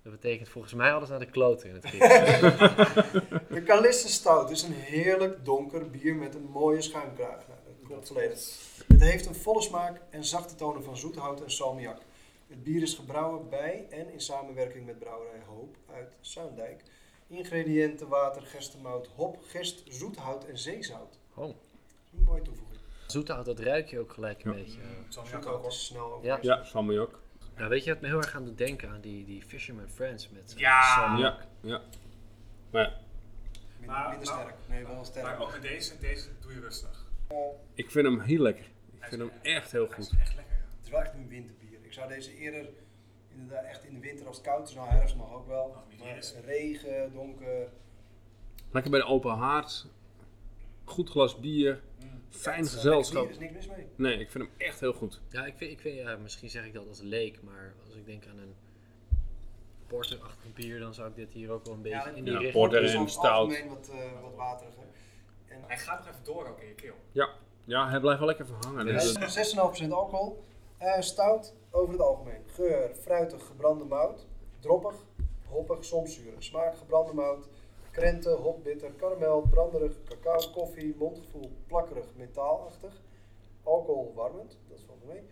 [0.05, 2.09] Dat betekent volgens mij alles naar de kloten in het Grieks.
[3.55, 7.47] De Calisse Stout is een heerlijk donker bier met een mooie schuimkraag.
[7.49, 8.39] Nou, dat klopt volledig.
[8.87, 11.99] Het heeft een volle smaak en zachte tonen van zoethout en salmiak.
[12.47, 16.83] Het bier is gebrouwen bij en in samenwerking met brouwerij Hoop uit Zuindijk.
[17.29, 21.19] Ingrediënten water, gerstemout, hop, gist, zoethout en zeezout.
[21.35, 21.47] Oh.
[21.47, 21.55] Dat
[22.13, 22.79] is een mooie toevoeging.
[23.07, 24.57] Zoethout, dat ruik je ook gelijk een Ja.
[24.59, 24.79] beetje.
[25.09, 26.25] Zal Zoethout is snel ook.
[26.25, 26.39] Ja.
[26.43, 27.23] Ja, Sammy ook.
[27.57, 28.89] Nou, weet je wat me heel erg aan doet denken?
[28.91, 30.95] Aan die, die Fisherman Friends met Ja.
[30.95, 31.41] salmiak.
[31.61, 31.81] Ja, ja.
[32.71, 33.03] Maar
[33.79, 34.55] Minder, Maar- minder maar- sterk.
[34.69, 35.25] Nee, wel sterk.
[35.27, 37.03] Maar ook met deze, deze doe je rustig.
[37.75, 38.65] ik vind hem heel lekker.
[38.65, 40.19] Ik Hij vind is- hem echt heel Hij is goed.
[40.19, 40.55] echt lekker.
[40.57, 40.61] ja.
[40.77, 41.79] Het is wel echt een winterbier.
[41.83, 42.69] Ik zou deze eerder,
[43.29, 45.85] inderdaad echt in de winter als het koud is, nou herfst mag ook wel.
[45.89, 46.35] Het Maar is.
[46.45, 47.69] regen, donker.
[48.71, 49.87] Lekker bij de open haard.
[50.85, 51.81] Goed glas bier.
[52.03, 52.23] Mm.
[52.37, 53.25] Fijn gezelschap.
[53.25, 53.87] Er is niks mis mee.
[53.97, 55.21] Nee, ik vind hem echt heel goed.
[55.29, 58.07] Ja, ik vind, ik vind ja, misschien zeg ik dat als leek, maar als ik
[58.07, 58.55] denk aan een
[59.87, 62.39] porterachtig bier, dan zou ik dit hier ook wel een beetje Ja, in die ja,
[62.39, 62.53] richting.
[62.53, 63.33] porter is en over het stout.
[63.49, 64.83] algemeen wat, eh, wat wateriger.
[65.49, 66.95] En Hij gaat nog even door ook in je keel.
[67.67, 68.87] Ja, hij blijft wel lekker verhangen.
[68.87, 68.93] Ja.
[68.93, 70.45] Dus Het dat- is 6,5% alcohol.
[70.79, 72.43] Eh, stout over het algemeen.
[72.47, 74.27] Geur, fruitig, gebrande mout.
[74.61, 74.95] Droppig,
[75.47, 76.33] hoppig, soms zuur.
[76.39, 77.49] Smaak, gebrande mout.
[77.95, 82.93] Krenten, hop, bitter, karamel, branderig, cacao, koffie, mondgevoel, plakkerig, metaalachtig.
[83.63, 85.23] Alcohol warmend, dat valt mee.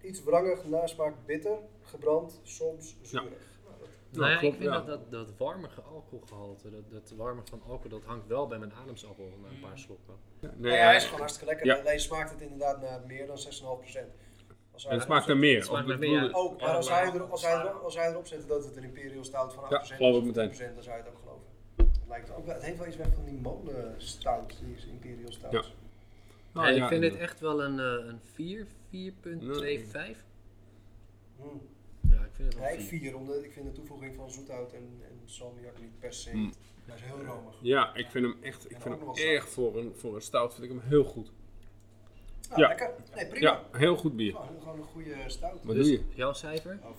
[0.00, 3.28] Iets wrangig, nasmaak bitter, gebrand, soms zuurig.
[3.64, 3.74] Nou,
[4.10, 4.80] Nou ja, klopt, ik vind ja.
[4.80, 8.72] dat, dat, dat warmige alcoholgehalte, dat, dat warme van alcohol, dat hangt wel bij mijn
[8.72, 10.14] ademsappel na een paar slokken.
[10.40, 11.66] Nee, Nee, hij is gewoon hartstikke lekker.
[11.66, 11.78] Ja.
[11.78, 14.06] Alleen smaakt het inderdaad naar meer dan 6,5%.
[14.72, 15.62] Als hij- het smaakt naar meer.
[15.64, 16.30] smaakt naar meer.
[16.34, 18.84] Ook, maar als hij, er, als, hij er, als hij erop zet dat het een
[18.84, 20.70] Imperial Stout van 8% Ja, geloof ik is, meteen.
[20.70, 21.27] 10%, dan zou je het ook geloven.
[22.08, 24.84] Het, lijkt ook, wel- het heeft wel iets weg van die molen stout, die is
[24.86, 25.52] Imperial Stout.
[25.52, 25.62] Ja.
[26.52, 30.24] Nou, Nee, ja, ik vind dit echt wel een, eh, een 4, 4.25.
[31.36, 31.60] Hmm.
[32.00, 32.98] Ja, ik vind het Ja, wel ik 4.
[33.00, 36.30] vier, omdat ik vind de toevoeging van zoethout en, en salmiak niet per se.
[36.30, 36.52] Hmm.
[36.84, 37.54] Hij is heel romig.
[37.60, 40.54] Ja, ik vind hem echt, ik En vind hem erg voor een, voor een stout,
[40.54, 41.30] vind ik hem heel goed.
[42.48, 42.68] Nou, Ja.
[42.68, 42.90] lekker.
[43.14, 43.50] Nee, prima.
[43.50, 44.32] Ja, heel goed bier.
[44.32, 45.62] Gewoon, gewoon een goede stout.
[45.64, 46.04] Wat Dus doe je?
[46.14, 46.78] jouw cijfer?
[46.82, 46.90] Oh,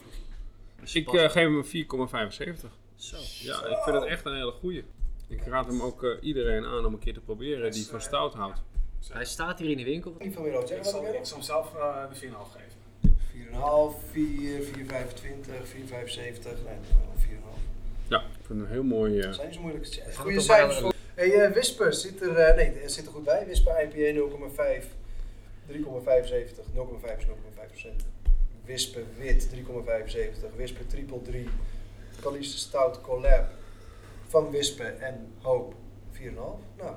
[0.94, 2.78] Ik eh, geef hem een 4,75.
[2.96, 3.18] Zo.
[3.40, 4.84] Ja, ik vind het echt een hele goeie.
[5.30, 8.34] Ik raad hem ook eh, iedereen aan om een keer te proberen die van stout
[8.34, 8.60] houdt.
[9.12, 10.16] Hij staat hier in de winkel.
[10.18, 10.34] Ik
[10.68, 10.94] zeggen.
[10.94, 12.78] Wat ik zal hem zelf eh, de 4,5 geven.
[13.52, 14.74] 4,5, 4, 4,25, 4,75.
[16.44, 17.60] Nee, wel 4,5.
[18.08, 19.20] Ja, ik vind hem heel mooi.
[19.20, 20.96] eh, zijn niet zo moeilijk te Goede cijfers.
[21.16, 23.46] Hey, eh, Wisper zit er, eh, nee, er zit er goed bij.
[23.46, 24.86] Wisper IPA 0,5,
[25.66, 28.06] 3,75, 0,5 is 0,5%.
[28.66, 31.48] Wisper wit 3,75, Wisper triple 3,
[32.22, 33.59] Caliste Stout Collab
[34.30, 35.74] van Wisper en Hoop
[36.12, 36.20] 4,5.
[36.78, 36.96] Nou,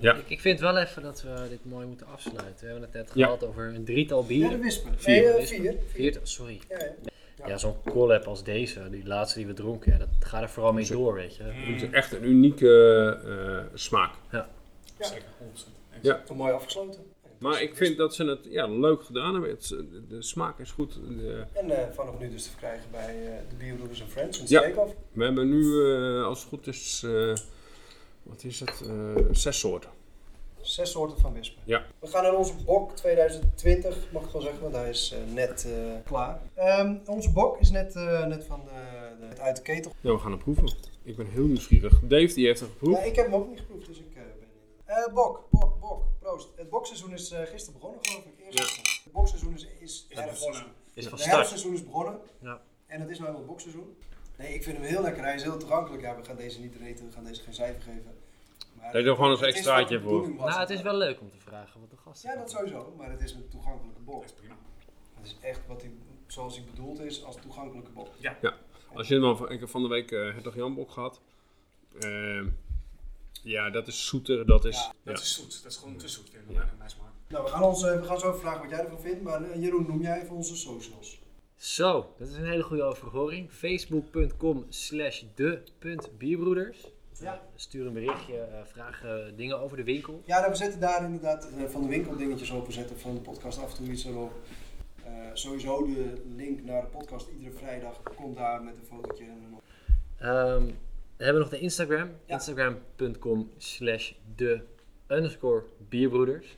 [0.00, 0.14] Ja.
[0.14, 2.54] Ik, ik vind wel even dat we dit mooi moeten afsluiten.
[2.60, 3.24] We hebben het net Ja.
[3.24, 4.60] gehad over een drietal ja, de bieren.
[4.60, 4.92] Wisper.
[4.96, 5.14] Vier.
[5.22, 5.58] Nee, eh, Wisper.
[5.60, 5.74] vier.
[5.86, 6.60] Vier, sorry.
[6.68, 7.48] Ja, ja.
[7.48, 10.72] Ja, zo'n collab als deze, die laatste die we dronken, ja, dat gaat er vooral
[10.72, 10.94] mee Zo.
[10.94, 11.42] door, weet je.
[11.42, 12.70] Het is echt een unieke
[13.24, 14.14] eh, smaak.
[14.30, 14.48] Ja.
[14.98, 15.42] Zeker, 100%.
[15.52, 15.66] Eens.
[16.00, 16.22] Ja.
[16.24, 17.00] Toch mooi afgesloten.
[17.42, 19.50] Maar ik vind dat ze het ja, leuk gedaan hebben.
[19.50, 20.94] Het, de, de smaak is goed.
[20.94, 24.44] De- En eh, vanaf nu dus te verkrijgen bij eh, de Biodoers en Friends in
[24.48, 24.60] Ja.
[24.60, 24.94] Steekhof.
[25.12, 27.06] we hebben nu, eh, als het goed is,
[28.22, 28.82] wat is het?
[29.30, 29.90] Zes soorten.
[30.60, 31.62] Zes soorten van wispen.
[31.64, 31.82] Ja.
[31.98, 35.66] We gaan naar onze bok 2020, mag ik wel zeggen, want hij is net
[36.04, 36.40] klaar.
[36.54, 37.94] Ehm, onze bok is net,
[38.28, 39.92] net van de, de, uit de ketel.
[40.00, 40.72] Ja, we gaan hem proeven.
[41.02, 42.00] Ik ben heel nieuwsgierig.
[42.02, 42.98] Dave die heeft hem geproefd.
[43.00, 44.24] Ja, ik heb hem ook niet geproefd, dus ik ben
[45.14, 46.48] bok, bok, bok, proost.
[46.56, 48.32] Het bokseizoen is eh, gisteren begonnen, geloof ik.
[48.46, 48.82] Eerst Ja.
[49.04, 50.62] Het bokseizoen is, is, Is het herfstseizoen.
[50.62, 50.80] begonnen?
[50.94, 51.32] Is van start.
[51.34, 52.20] herfstseizoen is begonnen.
[52.40, 52.60] Ja.
[52.86, 53.96] En het is nou helemaal het bokseizoen.
[54.38, 55.22] Nee, ik vind hem heel lekker.
[55.22, 56.02] Hij is heel toegankelijk.
[56.02, 58.14] Ja, we gaan deze niet eten, we gaan deze geen cijfer geven.
[58.76, 60.28] Maar Daar is er gewoon als het is extraatje voor.
[60.34, 63.10] Nou, het is wel leuk om te vragen wat de gasten Ja, dat sowieso, maar
[63.10, 64.00] het is een toegankelijke.
[64.04, 64.56] Dat is prima.
[65.14, 65.90] Het is echt wat hij,
[66.26, 68.08] zoals hij bedoeld is als toegankelijke bok.
[68.94, 71.20] Als je hem dan, ik heb van de week eh Hertog Jan Bok gehad.
[72.00, 72.46] Ehm,
[73.42, 74.46] ja, dat is zoeter.
[74.46, 75.22] Dat is, Ja, Dat ja.
[75.22, 75.62] is zoet.
[75.62, 76.54] Dat is gewoon te zoet, vind ik.
[76.56, 76.70] Ja.
[77.28, 79.42] Nou, we gaan, ons, eh, we gaan zo even vragen wat jij ervan vindt, maar
[79.42, 81.20] eh, Jeroen, noem jij even onze socials.
[81.56, 83.52] Zo, dat is een hele goede overhoring.
[83.52, 86.78] Facebook.com slash de.bierbroeders.
[87.20, 87.42] Ja.
[87.54, 89.04] Stuur een berichtje, eh, vraag
[89.36, 90.22] dingen over de winkel.
[90.24, 92.66] Ja, nou, we zetten daar inderdaad van de winkel dingetjes op.
[92.66, 94.32] We zetten van de podcast af en toe iets erop.
[95.04, 99.58] Eh, sowieso de link naar de podcast iedere vrijdag komt daar met een fotootje en
[100.18, 100.74] een
[101.22, 102.10] Ehm, we hebben nog de Instagram.
[102.26, 102.34] Ja.
[102.34, 104.60] Instagram.com slash de
[105.08, 106.56] underscore bierbroeders.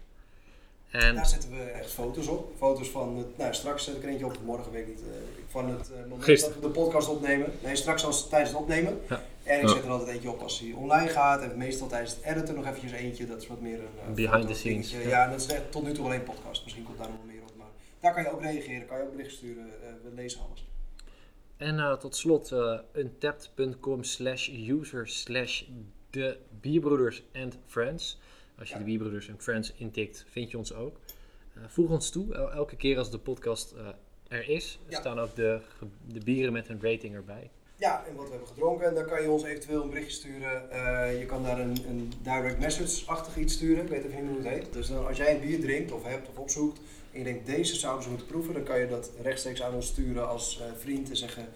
[0.90, 2.52] En Daar zetten we echt foto's op.
[2.56, 5.00] Foto's van het, nou straks zet ik er eentje op, morgen weet ik niet.
[5.00, 5.06] eh,
[5.48, 6.54] van het eh, moment Gisteren.
[6.60, 7.52] dat we de podcast opnemen.
[7.62, 9.00] Nee, straks als, tijdens het opnemen.
[9.08, 9.22] Ja.
[9.42, 11.42] En ik zet er altijd eentje op als hij online gaat.
[11.42, 13.26] En meestal tijdens het editen nog eventjes eentje.
[13.26, 15.28] Dat is wat meer een eh, Behind the scenes, ja.
[15.30, 16.62] Dat is echt tot nu toe alleen podcast.
[16.62, 17.52] Misschien komt daar nog meer op.
[17.56, 17.66] Maar
[18.00, 18.86] daar kan je ook reageren.
[18.86, 19.66] Kan je ook bericht sturen.
[20.02, 20.64] we lezen alles.
[21.56, 25.62] En eh, tot slot uh, untapped.com slash user slash
[26.10, 28.18] de bierbroeders and friends.
[28.58, 30.96] Als je de bierbroeders en friends intikt, vind je ons ook.
[31.54, 32.34] Eh, voeg ons toe.
[32.34, 33.86] El- elke keer als de podcast eh,
[34.28, 34.98] er is, Ja.
[34.98, 35.60] staan ook de,
[36.06, 37.50] de bieren met een rating erbij.
[37.76, 38.86] Ja, en wat we hebben gedronken.
[38.86, 40.70] En dan kan je ons eventueel een berichtje sturen.
[40.70, 43.82] Eh, je kan daar een, een direct message-achtig iets sturen.
[43.84, 44.72] Ik weet even niet hoe het heet.
[44.72, 46.80] Dus dan, als jij een bier drinkt of hebt of opzoekt.
[47.14, 48.54] En je denkt deze zouden ze moeten proeven.
[48.54, 51.10] Dan kan je dat rechtstreeks aan ons sturen als eh, vriend.
[51.10, 51.48] En zeggen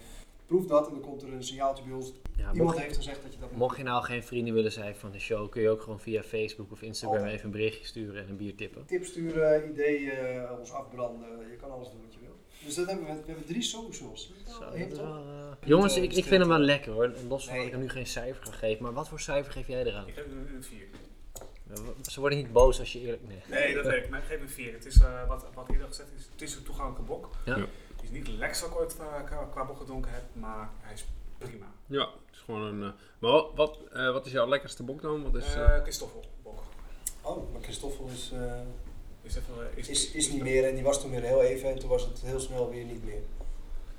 [0.45, 0.87] proef dat.
[0.87, 2.13] En dan komt er een signaaltje bij ons.
[2.35, 4.71] Ja, Iemand mocht, heeft gezegd dat je dat moet mocht je nou geen vrienden willen
[4.71, 7.33] zijn van de show, kun je ook gewoon via Facebook of Instagram Altijd.
[7.35, 8.85] even een berichtje sturen en een bier tippen.
[8.85, 11.27] Tips sturen, ideeën, eh, ons afbranden.
[11.49, 12.35] Je kan alles doen wat je wil.
[12.65, 14.33] Dus dat hebben we, we hebben drie socials.
[14.47, 17.13] Zo, wel, eh, Jongens, ik, ik vind hem wel lekker hoor.
[17.27, 17.57] Los van Nee.
[17.57, 18.83] dat ik hem nu geen cijfer ga geven.
[18.83, 20.07] Maar wat voor cijfer geef jij eraan?
[20.07, 20.87] Ik geef hem een 4.
[22.09, 23.27] Ze worden niet boos als je eerlijk...
[23.27, 23.41] Nee.
[23.47, 24.73] Nee, dat weet ik, maar ik geef hem 4.
[24.73, 27.29] Het is, eh, wat, wat eerder gezegd is, het is een toegankelijke bok.
[27.45, 27.55] Ja.
[27.57, 27.65] Ja.
[27.95, 28.27] Het is niet
[28.61, 31.05] wat ik ooit eh, qua, qua bok gedronken heb, maar hij is
[31.37, 31.65] prima.
[31.85, 32.81] Ja, het is gewoon een...
[32.83, 35.23] eh, maar wat, wat, eh, wat is jouw lekkerste bok dan?
[35.23, 36.59] Wat is, eh, Eh Christoffel bok.
[37.21, 38.51] Oh, maar Christoffel is, eh,
[39.21, 40.67] Is, even, is, is, is niet meer.
[40.67, 41.69] En die was toen weer heel even.
[41.69, 43.21] En toen was het heel snel weer niet meer.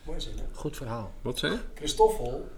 [0.03, 0.45] Mooi zin hè?
[0.53, 1.13] Goed verhaal.
[1.23, 1.59] wat zei je?
[1.75, 2.49] Christoffel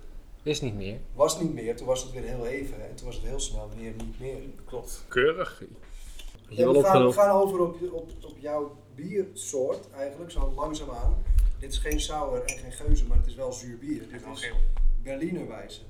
[0.42, 1.00] Is niet meer.
[1.14, 3.70] was niet meer, toen was het weer heel even en toen was het heel snel
[3.76, 4.38] weer niet meer.
[4.64, 5.04] Klopt.
[5.08, 5.62] Keurig.
[6.48, 7.12] Ja, we, gaan, we opgenomen?
[7.14, 11.22] gaan over op, op, op jouw biersoort eigenlijk, zo langzaamaan.
[11.58, 14.02] Dit is geen sour en geen geuze, maar het is wel zuur bier.
[14.10, 14.52] Dit is.
[15.02, 15.80] Berliner wijze.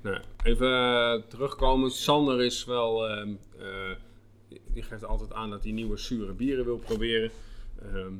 [0.00, 1.90] Nou, even eh, terugkomen.
[1.90, 3.08] Sander is wel.
[3.08, 3.96] ehm, eh,
[4.66, 7.30] die geeft altijd aan dat hij nieuwe zure bieren wil proberen.
[7.82, 8.12] Ehm,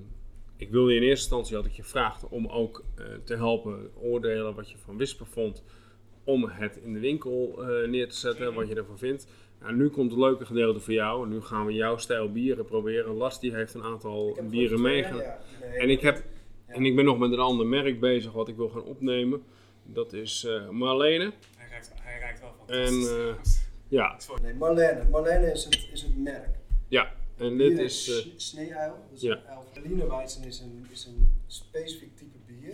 [0.56, 3.90] ik wilde je in eerste instantie had ik je gevraagd om ook eh, te helpen
[4.00, 5.64] oordelen wat je van Wisper vond.
[6.24, 9.26] Om het in de winkel eh, neer te zetten, wat je ervan vindt.
[9.60, 11.28] Nou, nu komt het leuke gedeelte voor jou.
[11.28, 13.14] Nu gaan we jouw stijl bieren proberen.
[13.14, 15.24] Lars die heeft een aantal bieren meegenomen.
[15.26, 15.38] ja.
[15.60, 16.22] Nee, En ik, heb,
[16.68, 16.74] Ja.
[16.74, 19.42] en ik ben nog met een ander merk bezig wat ik wil gaan opnemen.
[19.84, 21.32] Dat is eh Marlene.
[21.56, 22.68] Hij ruikt, hij ruikt wel van.
[22.68, 23.34] En, eh,
[23.88, 25.02] Ja, Nee, Marlene.
[25.10, 26.48] Marlene is het, is het merk.
[26.88, 27.12] ja.
[27.36, 28.06] En dit is...
[28.06, 28.90] heet eh, S- Sneeuwuil.
[29.10, 29.32] Dat is ja.
[29.34, 30.22] een uil.
[30.24, 32.70] Is een, is een specifiek type bier.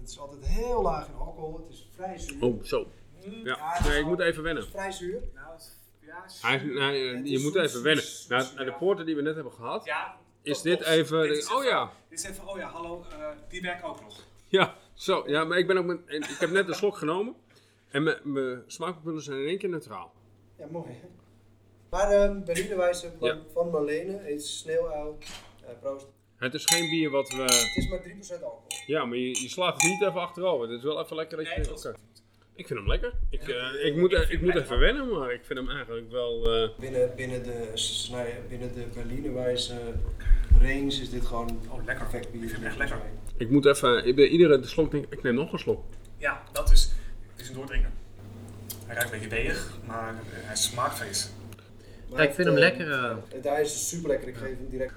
[0.00, 1.56] Het is altijd heel laag in alcohol.
[1.56, 2.42] Het is vrij zuur.
[2.44, 2.86] oh, zo.
[3.18, 4.62] Ja, Ja, het nee, ik moet even Het wennen.
[4.62, 5.20] is vrij zuur.
[5.34, 8.04] Nou, het- ja, is- Hij nee, Het je is moet zoet, even wennen.
[8.04, 11.22] zoet, Nou, zoet, naar de poorten die we net hebben gehad, ja, is dit even...
[11.28, 14.20] Dit is oh ja, Dit is even, oh ja, hallo, eh, die werken ook nog.
[14.46, 15.22] ja, zo.
[15.26, 15.98] Ja, maar ik ben ook met...
[16.06, 17.34] en Ik heb net een slok genomen.
[17.88, 20.12] En mijn- mijn smaakpapillen zijn in één keer neutraal.
[20.58, 21.08] Ja, mooi hè?
[21.90, 23.38] Maar Berliner Weizen van, Ja.
[23.52, 25.18] van Marlene heet Sneeuwuil.
[25.66, 26.06] Eh proost.
[26.36, 27.42] Het is geen bier wat we...
[27.42, 27.98] Het is maar
[28.38, 28.62] 3% alcohol.
[28.86, 30.68] Ja, maar je, je slaat het niet even achterover.
[30.68, 31.52] Het is wel even lekker dat je...
[31.84, 31.94] Nee,
[32.54, 33.12] Ik vind hem lekker.
[33.30, 36.54] Ik, eh, ik moet, ik moet even wennen, maar ik vind hem eigenlijk wel...
[36.62, 40.00] eh, Binnen, binnen, de, snij- binnen de Berliner Weizen
[40.60, 42.06] range is dit gewoon Oh, lekker.
[42.06, 42.42] perfect bier.
[42.42, 42.98] Ik vind hem echt lekker.
[43.36, 44.06] ik moet even...
[44.06, 45.84] Ik ben iedere slok denk ik, ik neem nog een slok.
[46.16, 46.90] Ja, dat is.
[47.32, 47.90] Het is een doordringer.
[48.86, 51.30] Hij ruikt een beetje deeg, maar hij smaakt fris.
[52.10, 53.16] Maar Ja, ik vind het, hem eh, lekker, eh.
[53.28, 54.28] het- Hij is super lekker.
[54.28, 54.94] Ik geef hem direct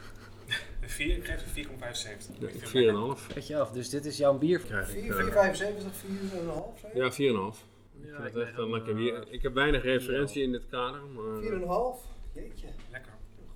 [0.82, 2.36] Een 4, ik geef een 4,75.
[2.40, 3.18] Ja, Ik ik vind hem lekker.
[3.18, 4.60] 4,5 Weet je af, dus dit is jouw bier.
[4.60, 5.02] krijg ik.
[5.04, 7.00] 4, eh, 4,75, 4,5 zei je?
[7.00, 7.66] ja, 4,5.
[8.02, 9.14] Ik Ja, vind ik het echt een lekker bier.
[9.16, 11.42] eh, Ik heb weinig referentie in dit kader, maar...
[11.42, 12.06] 4,5?
[12.34, 13.12] Jeetje, Lekker.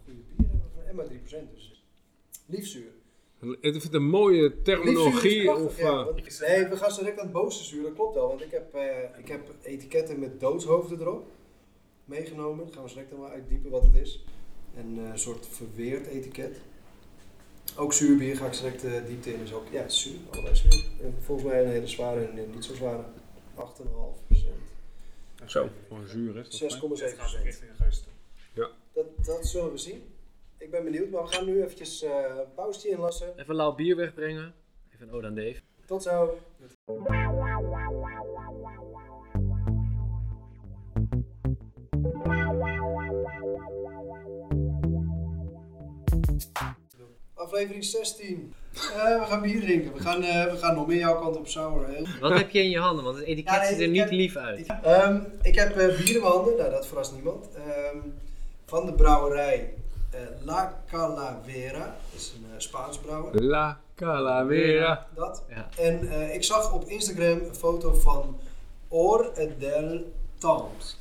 [0.06, 0.62] goede bieren.
[0.88, 1.84] En maar 3% dus.
[2.46, 2.88] Liefzuur.
[3.42, 5.44] Ik vind het een mooie terminologie.
[5.44, 7.94] prachtig, Of, ja, eh, want- nee, we gaan zo direct aan het boze zuur, dat
[7.94, 8.28] klopt wel.
[8.28, 11.28] Want ik heb, eh, ik heb etiketten met doodshoofden erop
[12.06, 12.66] meegenomen.
[12.66, 14.24] Daar gaan we direct wel uitdiepen wat het is.
[14.76, 16.58] En eh, een soort verweerd etiket.
[17.78, 19.42] Ook zuurbier ga ik direct de diepte in.
[19.42, 20.86] Is ook, ja, zuur, allebei zuur.
[21.02, 23.04] En volgens mij een hele zware en een niet zo zware.
[23.56, 25.46] 8,5%.
[25.46, 26.82] zo, gewoon zuur is dat fijn.
[26.82, 26.98] 6,7%.
[26.98, 28.14] Dit gaat ook echt in de geus toe.
[28.94, 30.04] Dat, dat zullen we zien.
[30.58, 33.40] Ik ben benieuwd, maar we gaan nu eventjes eh een pauze inlassen.
[33.40, 34.54] Even lauw bier wegbrengen.
[34.94, 35.62] Even een ode aan Dave.
[35.86, 36.38] Tot zo.
[47.46, 48.54] Aflevering 16.
[48.74, 49.94] Eh, we gaan bier drinken.
[49.94, 52.06] We gaan, eh, we gaan nog meer jouw kant op sour ale.
[52.22, 53.04] Wat heb je in je handen?
[53.04, 54.66] Want het etiket Ja, nee, ziet er niet heb- lief uit.
[54.84, 56.58] Ehm, ik heb eh, bier in mijn handen.
[56.58, 57.48] Nou, dat verrast niemand.
[57.56, 57.98] Ehm,
[58.66, 59.74] van de brouwerij
[60.12, 61.80] eh, La Calavera.
[62.12, 63.44] Dat is een Spaans brouwer.
[63.44, 65.08] La Calavera.
[65.16, 65.44] Dat.
[65.50, 65.70] Ja.
[65.78, 68.40] En eh, ik zag op Instagram een foto van
[68.88, 70.98] Or del Temps.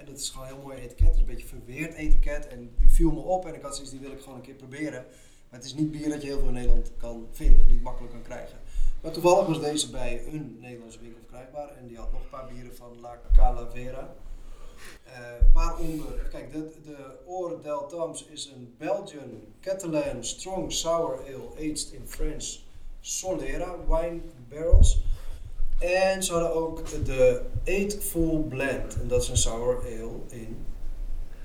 [0.00, 1.06] En dat is gewoon een heel mooi etiket.
[1.06, 2.46] Het is een beetje verweerd etiket.
[2.46, 4.54] En die viel me op en ik had zoiets, die wil ik gewoon een keer
[4.54, 5.04] proberen.
[5.48, 7.66] Maar het is niet bier dat je heel veel in Nederland kan vinden.
[7.66, 8.58] Niet makkelijk kan krijgen.
[9.02, 11.76] Maar toevallig was deze bij een Nederlandse winkel verkrijgbaar.
[11.76, 14.14] En die had nog een paar bieren van La Calavera.
[15.04, 15.12] Eh,
[15.52, 21.92] waaronder, kijk, de, de Or del Temps is een Belgian Catalan Strong Sour Ale aged
[21.92, 22.58] in French
[23.00, 25.00] Solera wine barrels.
[25.80, 28.94] En ze hadden ook de Eightful Blend.
[29.02, 30.56] En dat is een sour ale in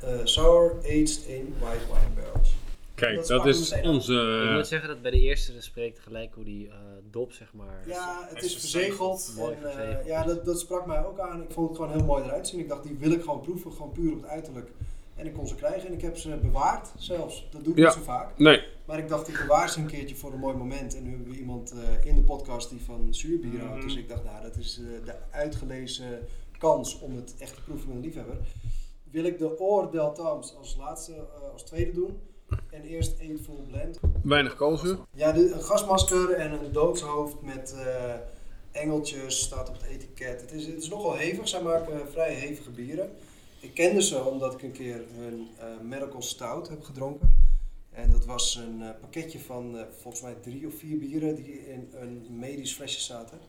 [0.02, 2.56] eh, sour aged in white wine barrels.
[2.95, 3.80] Kijk, Dat is aan.
[3.80, 4.50] Ik onze...
[4.56, 6.74] moet zeggen dat bij de eerste spreekt gelijk hoe die eh,
[7.12, 7.84] dop, zeg maar.
[7.86, 9.34] Ja, het is verzegeld.
[9.38, 10.06] En, eh, verzegeld.
[10.06, 11.41] ja, dat, dat sprak mij ook aan.
[11.43, 12.60] Ik vond het gewoon heel mooi eruit zien.
[12.60, 14.69] Ik dacht, die wil ik gewoon proeven, gewoon puur op het uiterlijk.
[15.15, 17.48] En ik kon ze krijgen en ik heb ze bewaard zelfs.
[17.52, 17.86] Dat doe ik Ja.
[17.86, 18.38] niet zo vaak.
[18.38, 20.95] Nee, Maar ik dacht, ik bewaar ze een keertje voor een mooi moment.
[20.95, 23.76] En nu hebben we iemand eh, in de podcast die van zuurbier houdt.
[23.76, 23.88] Mhm.
[23.88, 26.19] Dus ik dacht, nou, dat is eh, de uitgelezen
[26.58, 28.38] kans om het echt te proeven met een liefhebber.
[29.12, 32.19] Wil ik de Oor del Tams als laatste, eh, als tweede doen.
[32.69, 34.00] En eerst Eightful Blend.
[34.24, 34.98] weinig koolzuur.
[35.12, 37.76] Ja, de, een gasmasker en een doodshoofd met
[38.71, 40.41] engeltjes staat op het etiket.
[40.41, 43.10] Het is, het is nogal hevig, zij maken vrij hevige bieren.
[43.60, 45.48] Ik kende ze omdat ik een keer hun
[45.88, 47.55] Miracle Stout heb gedronken.
[47.96, 51.70] En dat was een eh, pakketje van eh, volgens mij drie of vier bieren die
[51.70, 53.40] in een medisch flesje zaten.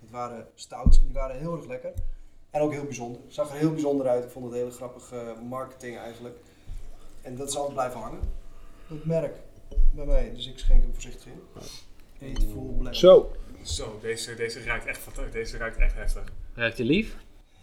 [0.00, 1.92] Het waren stouts en die waren heel erg lekker.
[2.50, 3.20] En ook heel bijzonder.
[3.24, 4.24] Het zag er heel bijzonder uit.
[4.24, 6.36] Ik vond het hele grappige marketing eigenlijk.
[7.22, 8.20] En dat is altijd blijven hangen.
[8.88, 9.34] Dat merk
[9.94, 10.32] bij mij.
[10.34, 11.40] Dus ik schenk hem voorzichtig in.
[12.28, 12.96] Eet full blend.
[12.96, 13.32] Zo.
[13.62, 15.32] Zo, deze, deze ruikt echt fantastisch.
[15.32, 16.32] Deze ruikt echt heftig.
[16.54, 17.16] Ruikt je lief?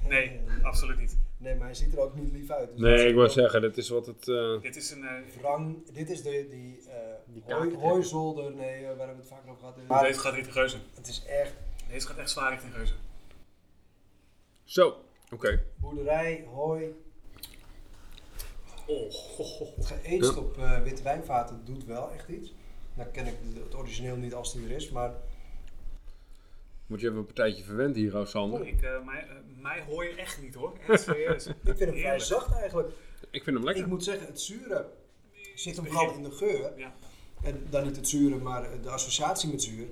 [0.07, 1.17] Nee, absoluut niet.
[1.45, 2.69] Nee, maar hij ziet er ook niet lief uit.
[2.71, 4.27] Dus Nee, ik wou zeggen, dat is wat het...
[4.27, 5.03] eh, Dit is een...
[5.03, 9.21] eh, Wrang, dit is de, die, eh Die hooi, hooizolder, nee, eh, waar hebben we
[9.21, 9.75] het vaak over gehad.
[9.87, 10.81] Maar deze gaat richting Geuzen.
[10.95, 11.53] het is echt
[11.89, 12.95] Deze gaat echt zwaar richting Geuzen.
[14.63, 14.95] Zo,
[15.33, 15.63] oké.
[15.79, 16.95] boerderij, hooi.
[18.87, 19.45] Oh, ho.
[19.75, 20.39] Het geëetst Ja.
[20.39, 22.53] op eh, witte wijnvaten doet wel echt iets.
[22.93, 25.13] Nou ken ik het origineel niet als die er is, maar
[26.87, 28.67] Moet je even een partijtje verwend hier, oh, Sander?
[28.67, 30.77] Ik, eh, mij, eh, mij hoor je echt niet hoor.
[30.87, 31.45] Echt serieus.
[31.47, 32.89] ik vind hem vrij zacht eigenlijk.
[33.29, 33.83] Ik vind hem lekker.
[33.83, 34.85] Ik moet zeggen, het zure
[35.55, 36.71] zit hem vooral in de geur.
[36.77, 36.93] Ja.
[37.43, 39.87] En dan niet het zure, maar de associatie met zuur.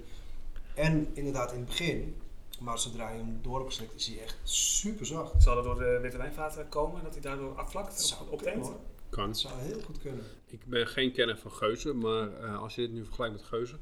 [0.76, 2.16] En inderdaad in het begin,
[2.60, 5.44] maar zodra je hem door hebt geslikt, is hij echt super zacht.
[5.44, 8.38] Zal dat door de witte wijnvaten komen, dat hij daardoor afvlakt Dat zou op, op
[8.38, 8.66] kunnen, tent?
[8.66, 8.80] hoor.
[9.10, 9.28] Kan.
[9.28, 10.24] Dat zou heel goed kunnen.
[10.48, 13.80] Ik ben geen kenner van geuzen, maar eh, als je dit nu vergelijkt met geuzen,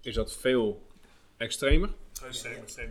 [0.00, 0.86] is dat veel
[1.44, 1.94] extremer.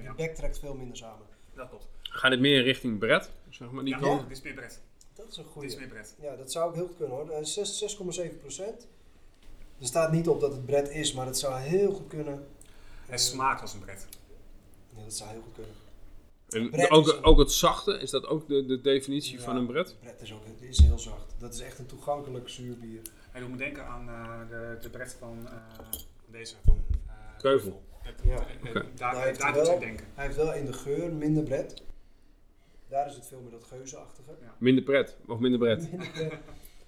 [0.03, 0.13] Ja.
[0.15, 1.25] bek trekt veel minder samen.
[1.55, 1.87] Dat klopt.
[2.01, 4.21] Gaat het meer richting Brett, zeg maar, die Ja, kant?
[4.27, 4.81] dit is meer bret.
[5.13, 5.75] Dat is een Dit is goede.
[5.77, 6.15] meer bret.
[6.21, 7.27] Ja, dat zou ook heel goed kunnen hoor.
[7.29, 8.87] Hij is 6 6,7 procent.
[9.79, 12.47] Er staat niet op dat het bret is, maar het zou heel goed kunnen.
[13.05, 14.07] Hij smaakt als een bret.
[14.95, 15.75] Ja, dat zou heel goed kunnen.
[16.73, 19.43] En ook, ook het zachte, is dat ook de, de definitie Ja.
[19.43, 19.95] van een Brett?
[19.99, 21.35] Bret is ook het is heel zacht.
[21.39, 23.01] Dat is echt een toegankelijk zuurbier.
[23.31, 25.53] Hij doet me denken aan eh, de, de bret van eh,
[26.25, 26.55] deze.
[26.65, 27.81] Van, eh, Keuvel.
[28.23, 28.35] Ja.
[28.73, 28.81] eh.
[28.95, 30.05] Daar, Hij heeft daar wel- doet hij denken.
[30.13, 31.81] Hij heeft wel in de geur minder bret.
[32.89, 34.29] Daar is het veel meer dat geuzenachtige.
[34.57, 35.89] Minder pret, of minder bret.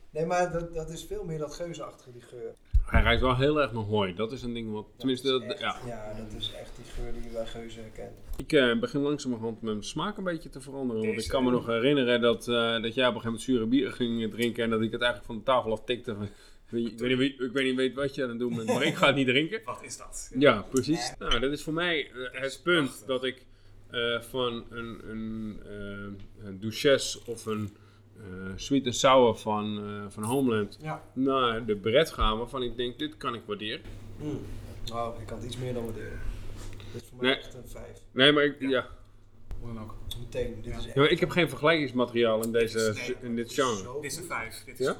[0.09, 2.53] Nee, maar dat, dat is veel meer dat geuzenachtige, die geur.
[2.85, 5.59] Hij ruikt wel heel erg naar hooi, dat is een ding wat, tenminste, Dat echt-
[5.59, 5.77] ja.
[5.85, 8.11] ja, dat is echt die geur die je bij geuzen herkent.
[8.37, 11.05] Ik eh, begin langzamerhand mijn smaak een beetje te veranderen.
[11.05, 13.65] Want ik kan me nog herinneren dat, eh, dat jij op een gegeven moment zure
[13.65, 16.15] bier ging drinken en dat ik het eigenlijk van de tafel af tikte.
[16.15, 16.27] van,
[16.71, 18.95] Ik weet, niet, ik weet niet weet wat je aan het doen bent, maar ik
[18.95, 19.61] ga het niet drinken.
[19.65, 20.31] Wat is dat?
[20.39, 21.13] Ja, precies.
[21.19, 23.05] Nou, dat is voor mij eh, het punt prachtig.
[23.07, 23.45] dat ik
[23.89, 27.75] eh, van een, een, eh, een Duchesse of een
[28.17, 28.23] eh,
[28.55, 31.03] Sweet and Sour van, eh, van Homeland Ja.
[31.13, 33.81] naar de Brett ga, waarvan ik denk, dit kan ik waarderen.
[34.21, 34.39] Mm.
[34.85, 36.19] Nou, ik kan het iets meer dan waarderen.
[36.93, 37.39] Dit is voor mij Nee.
[37.39, 38.01] echt een 5.
[38.11, 38.69] Nee, maar ik, Ja.
[38.69, 38.87] ja.
[39.59, 39.95] Hoe dan ook.
[40.19, 40.55] Meteen.
[40.61, 40.79] Dit Ja.
[40.79, 44.01] is echt Ja, maar ik heb geen vergelijkingsmateriaal in, deze, Nee, in dit genre.
[44.01, 44.31] Dit is een goed.
[44.31, 44.63] 5.
[44.65, 44.97] Dit is Ja?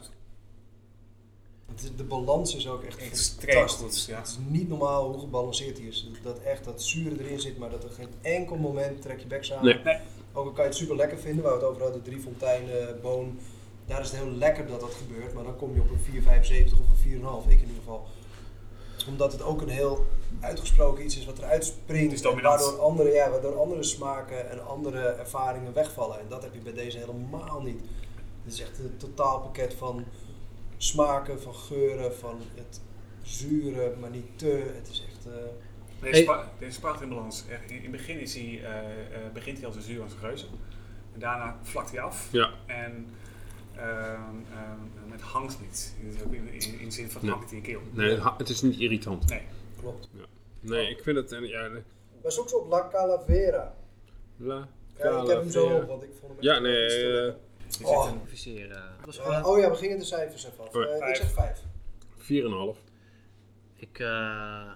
[1.95, 3.99] De balans is ook echt Extreem fantastisch.
[3.99, 4.17] goed, ja.
[4.17, 6.09] Het is niet normaal hoe gebalanceerd hij is.
[6.23, 9.43] Dat echt dat zure erin zit, maar dat er geen enkel moment trek je bek
[9.43, 9.65] samen.
[9.65, 9.83] Nee.
[9.83, 9.97] Nee.
[10.33, 13.01] Ook al kan je het super lekker vinden, waar we het over hadden, drie fonteinen,
[13.01, 13.39] boon.
[13.85, 16.73] Daar is het heel lekker dat dat gebeurt, maar dan kom je op een 4,75
[16.73, 18.05] of een 4,5, ik in ieder geval.
[19.07, 20.05] Omdat het ook een heel
[20.39, 22.11] uitgesproken iets is wat eruit springt.
[22.11, 22.61] Het is en dominant.
[22.61, 26.19] waardoor andere, ja, waardoor andere smaken en andere ervaringen wegvallen.
[26.19, 27.81] En dat heb je bij deze helemaal niet.
[28.43, 30.05] Het is echt een totaalpakket van
[30.77, 32.81] smaken, van geuren, van het
[33.23, 34.71] zure, maar niet te.
[34.75, 35.25] Het is echt...
[35.25, 35.33] eh,
[36.01, 36.21] Deze, Hey.
[36.23, 37.43] spa- deze in balans.
[37.49, 40.11] Er- In, in het begin is hij, eh, eh, begint hij als een zuur als
[40.13, 40.45] een geuze.
[41.13, 42.27] En daarna vlakt hij af.
[42.31, 42.49] Ja.
[42.65, 43.07] En
[43.75, 44.19] ehm,
[44.53, 45.95] ehm, het hangt niet.
[46.01, 47.31] In, in, in, in de zin van het Nee.
[47.31, 47.81] hangt in je keel.
[47.91, 49.29] Nee, het het is niet irritant.
[49.29, 49.41] Nee.
[49.79, 50.09] klopt.
[50.59, 51.31] Nee, ik vind het...
[51.31, 51.69] eh, Ja,
[52.23, 53.75] Maar zoek ze op La Calavera.
[54.37, 57.33] La Ja, ik heb hem zo op, want ik vond hem Ja, nee,
[57.67, 57.79] eh.
[57.79, 59.05] Je Oh.
[59.05, 60.75] was Eh, gewoon- oh ja, we gingen de cijfers even af.
[60.75, 61.17] Eh, ik vijf.
[61.17, 61.61] zeg 5.
[62.17, 62.77] 4,5.
[63.75, 64.71] Ik eh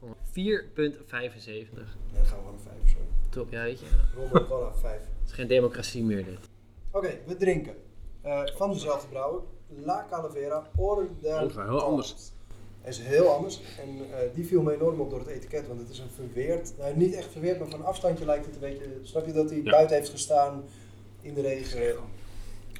[0.00, 1.74] vond 4,75.
[1.74, 2.96] Nee, dan gaan we gewoon een 5 of zo.
[3.30, 3.86] Top, ja weet je.
[4.32, 5.00] Gewoon af 5.
[5.00, 6.38] Het is geen democratie meer dit.
[6.90, 7.74] Oké, we drinken.
[8.22, 9.40] Eh, van dezelfde brouwer.
[9.84, 12.14] La Calavera Orde Oh, heel anders.
[12.80, 13.60] Hij is heel anders.
[13.80, 15.66] En eh, die viel me enorm op door het etiket.
[15.66, 16.72] Want het is een verweerd.
[16.78, 18.84] Nou, niet echt verweerd, maar van afstandje lijkt het een beetje.
[19.02, 19.70] Snap je dat hij Ja.
[19.70, 20.64] buiten heeft gestaan
[21.20, 21.96] in de regen?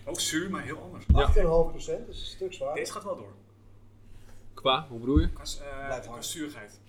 [0.09, 1.05] Ook zuur, maar heel anders.
[1.05, 2.75] 8,5 procent, dus een stuk zwaar.
[2.75, 3.33] Deze gaat wel door.
[4.55, 5.29] Qua, hoe bedoel je?
[5.31, 6.25] Qua, eh, Blijft qua hard.
[6.27, 6.81] zuurheid.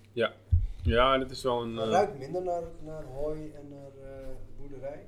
[0.84, 1.76] Ja, dit is wel een...
[1.76, 4.28] Hij eh, ruikt minder naar, naar hooi en naar eh,
[4.60, 5.06] boerderij.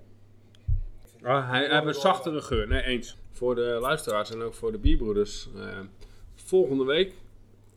[1.21, 2.67] Ah, het hij, heeft een door- zachtere geur.
[2.67, 3.17] Nee, eens.
[3.32, 5.50] Voor de luisteraars en ook voor de bierbroeders.
[5.56, 5.80] eh,
[6.36, 7.13] volgende week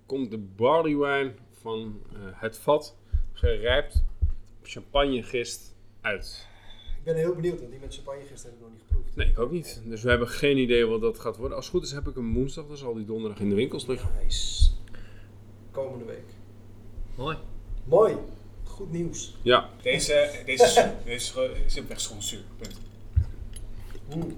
[0.07, 2.97] komt de barley wine van eh, het vat
[3.33, 4.05] gerijpt
[4.61, 6.47] op champagnegist uit.
[7.05, 9.17] Ik ben heel benieuwd, want die met champagne gisteren heb ik nog niet geproefd.
[9.17, 9.81] Nee, ik ook niet.
[9.85, 11.57] Dus we hebben geen idee wat dat gaat worden.
[11.57, 13.87] Als het goed is heb ik hem woensdag, dan zal die donderdag in de winkels
[13.87, 14.11] liggen.
[14.23, 14.71] Nice.
[15.71, 16.25] Komende week.
[17.15, 17.37] Mooi.
[17.85, 18.17] Mooi.
[18.65, 19.37] Goed nieuws.
[19.83, 20.75] Deze, deze is.
[21.05, 22.43] Deze is simpelweg gewoon zuur.
[24.15, 24.37] Mm.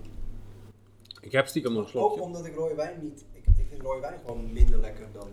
[1.21, 3.25] Ik heb stiekem nog een Ook omdat ik rode wijn niet...
[3.33, 5.29] Ik, ik vind rode wijn gewoon minder lekker dan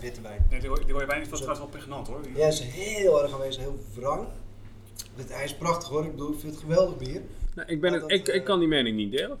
[0.00, 0.46] witte wijn.
[0.50, 2.20] Nee, die rode- die rode wijn is wel trouwens wel pregnant hoor.
[2.34, 4.28] Ja, is heel erg aanwezig, heel wrang.
[5.16, 7.22] Dit, hij is prachtig hoor, ik, bedoel, ik vind het geweldig bier.
[7.54, 9.38] Nou, ik, ben het, dat, ik, eh, ik kan die mening niet delen.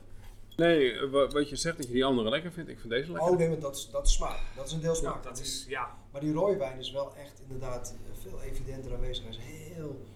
[0.56, 3.12] Nee, eh, wa- wat je zegt dat je die andere lekker vindt, ik vind deze
[3.12, 3.30] lekker.
[3.30, 4.38] Oh nee, maar dat is, dat is smaak.
[4.56, 5.22] Dat is een deel smaak.
[5.22, 5.94] Dat is, ja.
[6.12, 9.24] Maar die rode wijn is wel echt inderdaad eh, veel evidenter aanwezig.
[9.24, 9.38] Hij is
[9.74, 10.06] heel...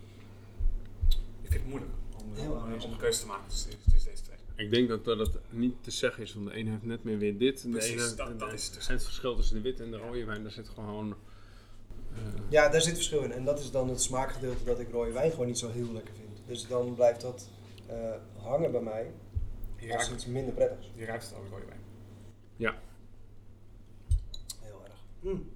[1.43, 4.23] Ik vind het moeilijk om, Heel om, om, om een keuze te maken tussen, deze
[4.23, 4.37] twee.
[4.67, 7.19] Ik denk ook dat het niet te zeggen is, want de ene heeft net meer
[7.19, 7.63] weer dit.
[7.65, 8.87] En de Precies, ene, dat- dat is het dus.
[8.87, 11.15] Het verschil tussen de witte en de rode wijn, daar zit gewoon...
[12.19, 13.33] eh, Ja, daar zit verschil in.
[13.33, 16.15] En dat is dan het smaakgedeelte dat ik rode wijn gewoon niet zo heel lekker
[16.15, 16.43] vind.
[16.47, 17.49] Dus dan blijft dat
[17.87, 19.13] eh, hangen bij mij
[19.77, 20.91] Je als ruikt, iets minder prettigs.
[20.95, 21.81] je ruikt het ook rode wijn.
[24.61, 25.01] Heel erg.
[25.21, 25.51] Mm.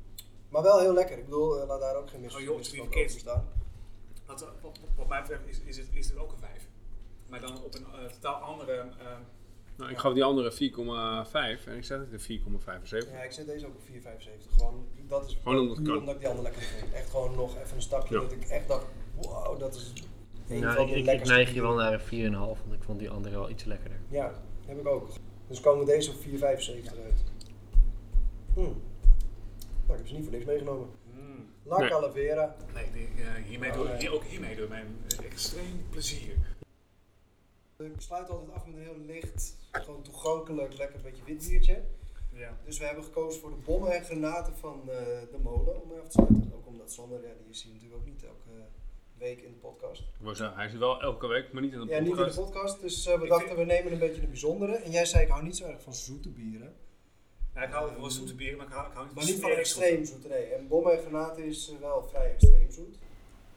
[0.48, 1.18] Maar wel heel lekker.
[1.18, 3.48] Ik bedoel, eh, laat daar ook geen mis Oh, joh, misverstand het is over bestaan.
[4.62, 6.68] Wat, wat, mij betreft is, is, het, is het ook een 5.
[7.28, 8.88] Maar dan op een totaal andere.
[9.76, 13.12] Nou, ik gaf die andere 4,5 en ik zet het in 4,75.
[13.12, 14.52] Ja, ik zet deze ook op 4,75.
[14.56, 16.92] Gewoon, dat is Gewoon omdat puur ik die andere lekker vind.
[16.92, 18.20] Echt gewoon nog even een stapje Ja.
[18.20, 19.92] dat ik echt dacht, wow, dat is
[20.48, 22.82] een Nou, van ik, de ik, ik neig je wel naar een 4,5, want ik
[22.82, 23.98] vond die andere wel iets lekkerder.
[24.08, 24.32] Ja,
[24.66, 25.08] heb ik ook.
[25.48, 27.24] Dus komen deze op 4,75 uit.
[28.54, 28.62] Hmm.
[29.86, 30.88] Nou, ik heb ze niet voor niks meegenomen.
[31.14, 31.88] mm, La Nee.
[31.88, 32.56] Calavera.
[32.74, 33.96] nee, die, eh, hiermee Oh, doe, nee.
[33.96, 34.96] hier, ook hiermee doe ik mijn
[35.30, 36.34] extreem plezier.
[37.84, 41.82] Ik sluit altijd af met een heel licht, gewoon toegankelijk, lekker beetje wit biertje.
[42.32, 42.56] Ja.
[42.64, 44.96] Dus we hebben gekozen voor de bommen en granaten van eh,
[45.30, 46.52] de molen om mee af te sluiten.
[46.54, 48.64] Ook omdat Sander, ja, die is hier natuurlijk ook niet elke
[49.18, 50.00] week in de podcast.
[50.00, 52.08] Ik wou zeggen, hij is er wel elke week, maar niet in de Ja, niet
[52.08, 52.36] in podcast.
[52.36, 54.72] de podcast, dus eh, we Ik dachten vind- we nemen een beetje een bijzondere.
[54.74, 56.74] En jij zei ik hou niet zo erg van zoete bieren.
[57.54, 59.50] Nou, ik hou van zoete bieren, maar ik hou, ik hou niet Maar niet van
[59.50, 60.44] extreem zoet, nee.
[60.44, 62.96] En bommen en granaten is eh, wel vrij extreem zoet.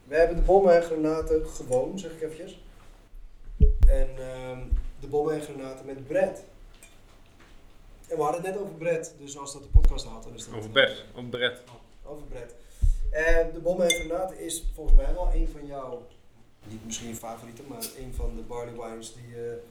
[0.03, 2.63] We hebben de bommen en granaten gewoon, zeg ik eventjes.
[3.87, 4.59] En ehm,
[4.99, 6.43] de bommen en granaten met bread.
[8.07, 10.45] En we hadden het net over bread, dus als dat de podcast haalt, dan is
[10.45, 10.53] dat...
[10.55, 11.63] Over eh, bed, over Brett.
[12.03, 12.53] Over bread.
[13.11, 16.07] En de bommen en granaten is volgens mij wel een van jouw,
[16.67, 19.61] niet misschien favoriete, maar een van de barley wines die je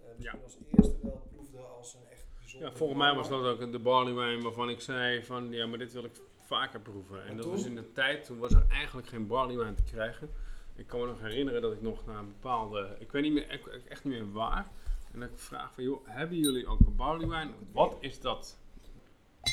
[0.00, 0.44] eh, misschien Ja.
[0.44, 2.68] als eerste wel proefde als een echt bijzonder.
[2.70, 5.78] Ja, volgens mij was dat ook de barley wine waarvan ik zei van, ja, maar
[5.78, 6.12] dit wil ik
[6.46, 7.22] vaker proeven.
[7.22, 7.54] En En dat toen?
[7.54, 10.30] was in de tijd, toen was er eigenlijk geen barley wine te krijgen.
[10.76, 13.60] Ik kan me nog herinneren dat ik nog naar een bepaalde, ik weet niet meer,
[13.88, 14.66] echt niet meer waar.
[15.12, 17.50] En dat ik vraag van, joh, hebben jullie ook een barley wine?
[17.72, 18.58] Wat is dat?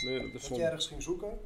[0.06, 1.40] Nee, dat is Dat je ergens ging zoeken.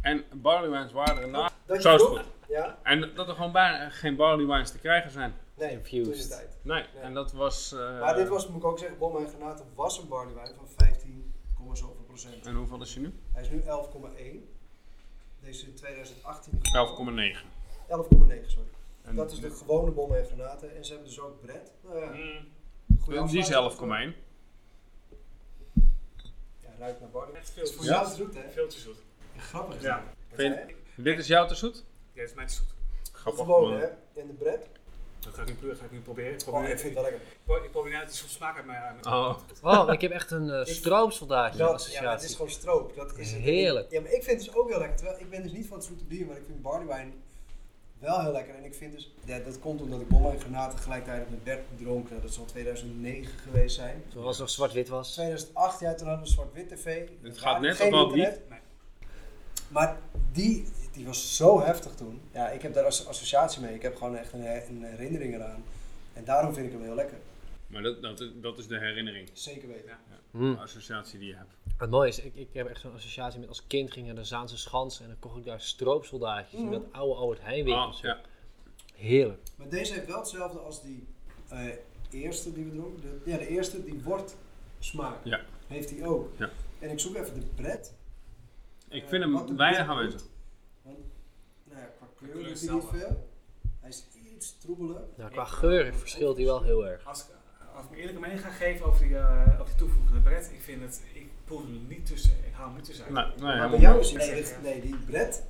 [0.00, 1.50] En barley wines waren erna.
[1.66, 2.24] Dat je Zo is goed.
[2.48, 2.78] Ja?
[2.82, 5.34] En dat er gewoon bijna geen barley wines te krijgen zijn.
[5.54, 6.04] Nee, Infused.
[6.04, 6.58] toen in de tijd.
[6.62, 7.02] Nee, Nee.
[7.02, 7.72] en dat was...
[7.72, 10.54] eh, Maar dit was, moet ik ook zeggen, bommen en granaten was een barley wine
[10.56, 11.32] van 15,
[11.72, 12.46] zoveel procent.
[12.46, 13.12] En hoeveel is hij nu?
[13.32, 13.66] Hij is nu 11,1.
[15.40, 17.44] Deze is in 2018 11,9.
[17.88, 18.68] 11,9, sorry.
[19.02, 20.76] En Dat is de gewone bommen en granaten.
[20.76, 21.72] En ze hebben dus ook bread.
[21.84, 24.14] Nou ja, Mm, Die is afsluiting.
[24.14, 24.16] 11,1.
[26.62, 27.34] Ja, ruikt naar barley.
[27.34, 27.94] echt Het veel is te voor zoet.
[27.94, 28.50] jou te zoet, hè?
[28.50, 28.96] Veel te zoet.
[29.34, 30.04] Ja, grappig is Ja.
[30.32, 30.58] Vind-?
[30.96, 31.84] Dit is jou te zoet?
[32.12, 32.74] Ja, dat is mij te zoet.
[33.12, 33.46] Grappig.
[33.46, 33.72] man.
[33.72, 33.84] hè?
[33.86, 34.66] En de bread?
[35.18, 36.32] Dat ga ik nu, pro- ga ik nu proberen.
[36.32, 37.64] Ik Oh, ik vind het wel lekker.
[37.64, 39.06] ik probeer nou, het is zo'n smaak uit mijn...
[39.06, 39.36] Oh.
[39.62, 42.08] Oh, ik heb echt een uh, stroopsoldaatje Dat, ja, associatie.
[42.08, 42.96] het is gewoon stroop.
[42.96, 43.40] Dat is het.
[43.40, 43.90] Heerlijk.
[43.90, 44.96] Ja, maar ik vind het dus ook heel lekker.
[44.96, 47.12] Terwijl ik ben dus niet van het zoete bier, maar ik vind barley wine
[48.02, 48.54] wel heel lekker.
[48.54, 51.60] En ik vind dus, ja, dat komt omdat ik bommen en granaten gelijktijdig met Bert
[51.76, 52.10] dronk.
[52.10, 54.02] Nou, dat zal 2009 geweest zijn.
[54.08, 55.12] Toen was het nog zwart-wit was.
[55.12, 57.08] 2008, ja, toen hadden we zwart-wit tv.
[57.22, 58.40] Er gaat net wel internet.
[58.48, 58.58] Nee.
[59.68, 59.96] Maar
[60.32, 62.20] die, die was zo heftig toen.
[62.32, 63.74] Ja, ik heb daar als associatie mee.
[63.74, 65.64] Ik heb gewoon echt een, een herinnering eraan.
[66.12, 67.18] En daarom vind ik hem heel lekker.
[67.66, 69.28] Maar dat, dat, dat is de herinnering.
[69.32, 69.88] Zeker weten.
[69.88, 70.11] Ja.
[70.32, 70.50] Hm.
[70.52, 71.54] De associatie die je hebt.
[71.76, 74.24] Het mooie is, ik, ik heb echt zo'n associatie met als kind ging naar de
[74.24, 76.72] Zaanse Schans en dan kocht ik daar stroopsoldaatjes in Mhm.
[76.72, 78.12] dat oude Albert Heijn winkeltje.
[78.14, 78.24] Ah, ja.
[78.94, 79.40] Heerlijk.
[79.56, 81.06] Maar deze heeft wel hetzelfde als die
[81.48, 81.66] eh,
[82.10, 83.00] eerste die we dronken.
[83.00, 84.36] De, ja, de eerste, die wordt
[84.78, 85.18] smaak.
[85.24, 85.40] Ja.
[85.66, 86.28] Heeft hij ook.
[86.38, 86.50] Ja.
[86.78, 87.94] En ik zoek even de pret.
[88.88, 90.22] Ik Eh, vind wat hem weinig aanwezig.
[90.82, 90.98] Want,
[91.64, 93.28] nou ja, qua kleur is hij niet veel.
[93.80, 94.04] Hij is
[94.34, 95.02] iets troebeler.
[95.16, 97.06] Nou, qua geur verschilt hij wel heel erg.
[97.06, 97.26] Als
[97.76, 100.60] als ik me eerlijke mening ga geven over die, eh over die toevoegende bret, ik
[100.60, 103.12] vind het, ik proef hem niet tussen, ik haal hem niet tussenuit.
[103.36, 105.42] Nee, nee, maar bij jou is nee, dit- nee, die bret,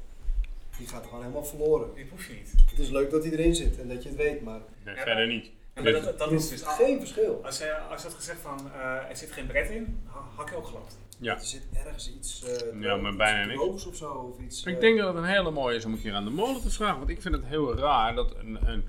[0.78, 1.94] die gaat gewoon helemaal verloren.
[1.94, 2.52] Die proef je niet.
[2.70, 5.02] Het is leuk dat hij erin zit en dat je het weet, maar Nee, Ja,
[5.02, 5.50] verder niet.
[5.74, 6.62] Ja, maar dat, dat er is dus...
[6.62, 7.40] geen verschil.
[7.44, 10.48] Als je, als je had gezegd van, eh, er zit geen bret in, ha- had
[10.50, 10.98] ik ook geloofd.
[11.18, 11.34] Ja.
[11.34, 13.86] Er zit ergens iets eh Ja, maar iets bijna niks.
[13.86, 14.10] of zo.
[14.12, 16.30] Of iets, Ik denk dat het een hele mooie is om een keer aan de
[16.30, 16.98] molen te vragen.
[16.98, 18.84] Want ik vind het heel raar dat een, een,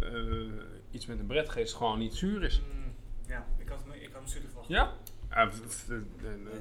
[0.00, 0.08] eh,
[0.96, 2.60] iets met een bretgeest gewoon niet zuur is.
[2.74, 2.92] Mm,
[3.28, 4.68] ja, ik had, me- ik had hem zuurder verwacht.
[4.68, 4.92] Ja?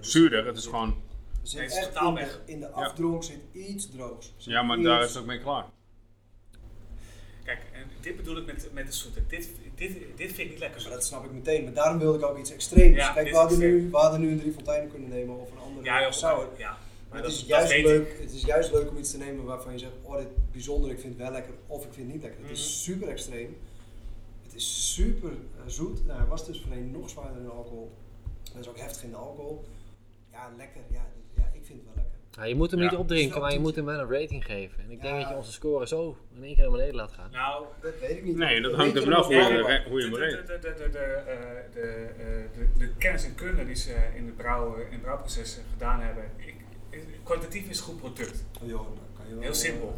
[0.01, 0.89] Zuurder, het is gewoon...
[1.41, 2.39] Er zit het is echt totaal in de, weg.
[2.45, 4.33] in de afdronk zit iets droogs.
[4.37, 5.65] Zit Ja, maar iets- daar is het ook mee klaar.
[7.43, 9.19] Kijk, en dit bedoel ik met, met de zoete.
[9.27, 12.17] Dit, dit, dit vind ik niet lekker Maar dat snap ik meteen, maar daarom wilde
[12.17, 12.95] ik ook iets extreems.
[12.95, 15.57] Ja, Kijk, we hadden, nu, we hadden nu een drie fonteinen kunnen nemen of een
[15.57, 16.47] andere Ja, joh, sour.
[16.57, 16.77] ja.
[17.09, 18.19] Maar het, dat, is dat juist leuk, ik.
[18.21, 20.99] het is juist leuk om iets te nemen waarvan je zegt, oh dit bijzonder, ik
[20.99, 22.41] vind het wel lekker of ik vind het niet lekker.
[22.41, 22.69] Het is Mhm.
[22.69, 23.57] super extreem.
[24.55, 26.05] Het is super eh, zoet.
[26.05, 27.91] Nou, hij was dus voorheen nog zwaarder in alcohol.
[28.51, 29.65] Hij is ook heftig in de alcohol.
[30.31, 30.81] Ja, lekker.
[30.91, 32.13] Ja, ja ik vind het wel lekker.
[32.31, 32.89] Ja, je moet hem Ja.
[32.89, 34.79] niet opdrinken, maar je moet hem wel een rating geven.
[34.83, 37.31] En ik denk dat je onze score zo in één keer naar beneden laat gaan.
[37.31, 38.35] Nou, Dat weet ik niet.
[38.35, 40.89] Nee, dat hangt er vanaf hoe je, de, hoe je hem de, de, de, de,
[40.89, 44.91] de, eh, de, eh, de, de kennis en kunde die ze in het brouwen, in
[44.91, 46.55] het brouwproces gedaan hebben, ik,
[47.23, 48.43] kwalitatief is een goed product.
[48.61, 48.85] Oh, joh,
[49.17, 49.95] kan je wel Heel simpel.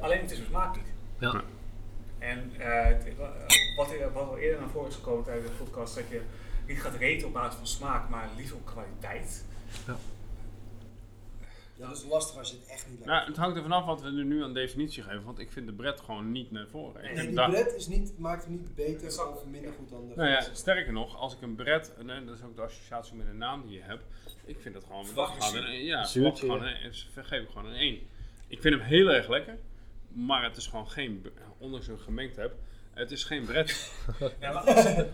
[0.00, 0.92] Alleen het is een smaak niet.
[1.18, 1.42] Ja.
[2.22, 2.28] Ja.
[2.28, 2.96] En eh, eh,
[3.76, 6.20] wat, er- wat al eerder naar voren is gekomen tijdens de podcast, dat je
[6.66, 9.44] niet gaat reten op basis van smaak, maar liever op kwaliteit.
[11.76, 13.84] Ja, dat is lastig als je het echt niet lekker Nou, het hangt er vanaf
[13.84, 16.66] wat we er nu aan definitie geven, want ik vind de bret gewoon niet naar
[16.66, 17.02] voren.
[17.02, 20.14] Nee, Nee, die bret is niet, maakt hem niet beter of minder goed dan de
[20.16, 23.26] Nou ja, sterker nog, als ik een bret, en dat is ook de associatie met
[23.26, 24.04] de naam die je hebt,
[24.44, 25.72] ik vind dat gewoon, dat een, zuur.
[25.74, 26.64] ja, gewoon,
[27.12, 27.98] vergeef ik gewoon een 1.
[28.46, 29.58] Ik vind hem heel erg lekker,
[30.14, 31.26] maar het is gewoon geen,
[31.58, 32.54] ondanks dat ik hem gemengd heb,
[32.94, 33.92] het is geen bret.
[34.40, 35.06] Ja, maar als, als,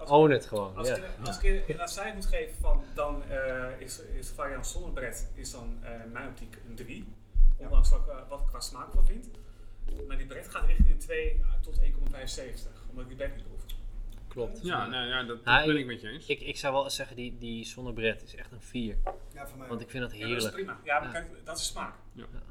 [0.00, 0.76] als, Own het gewoon.
[0.76, 0.96] als, Ja.
[0.96, 4.92] ik, als ik een cijfer moet geven, van, dan eh, is, is de variant zonder
[4.92, 7.14] bret is dan eh, mijn optiek een 3.
[7.56, 9.30] Ondanks wat, ik, eh, wat ik qua smaak van vind.
[10.06, 12.88] Maar die bret gaat richting een 2 tot 1,75.
[12.88, 13.64] Omdat ik die bret niet proef.
[14.32, 14.60] Klopt.
[14.62, 16.26] Ja, nou ja, dat, dat Ja, ben ik met je eens.
[16.26, 18.96] Ik, ik zou wel zeggen, die, die zonnebret is echt een 4.
[19.34, 19.86] Ja, voor mij Want ook.
[19.86, 20.54] ik vind dat Ja, dat is heerlijk.
[20.54, 20.78] prima.
[20.84, 21.12] Ja, maar Ja.
[21.20, 21.94] kijk, dat is smaak.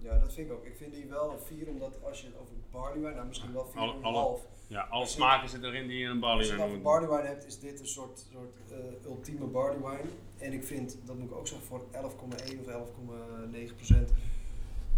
[0.01, 0.65] Ja, dat vind ik ook.
[0.65, 3.53] Ik vind die wel een 4, omdat als je het over barley wine, nou misschien
[3.53, 3.75] wel 4,5.
[4.03, 6.61] Alle- alle- Ja, alle smaken zitten erin die je in een barley Als je het
[6.63, 10.09] over barley wine hebt, is dit een soort, soort eh, ultieme barley wine.
[10.38, 14.11] En ik vind, dat moet ik ook zeggen, voor 11,1 of 11,9 procent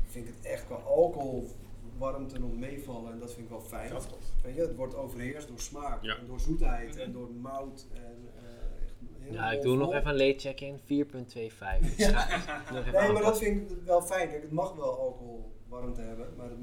[0.07, 1.49] vind ik het echt qua alcohol
[1.98, 3.91] warmte nog meevallen en dat vind ik wel fijn.
[4.44, 6.18] Weet je, het wordt overheerst door smaak Ja.
[6.18, 7.00] en door zoetheid Mhm.
[7.00, 10.54] en door mout en eh, echt heel Ja, ik doe nog even een late.
[10.86, 11.98] 4.25.
[12.00, 14.30] Echt nog even Nee, maar dat vind ik wel fijn.
[14.30, 16.60] Kijk, het mag wel alcohol warmte hebben, maar het,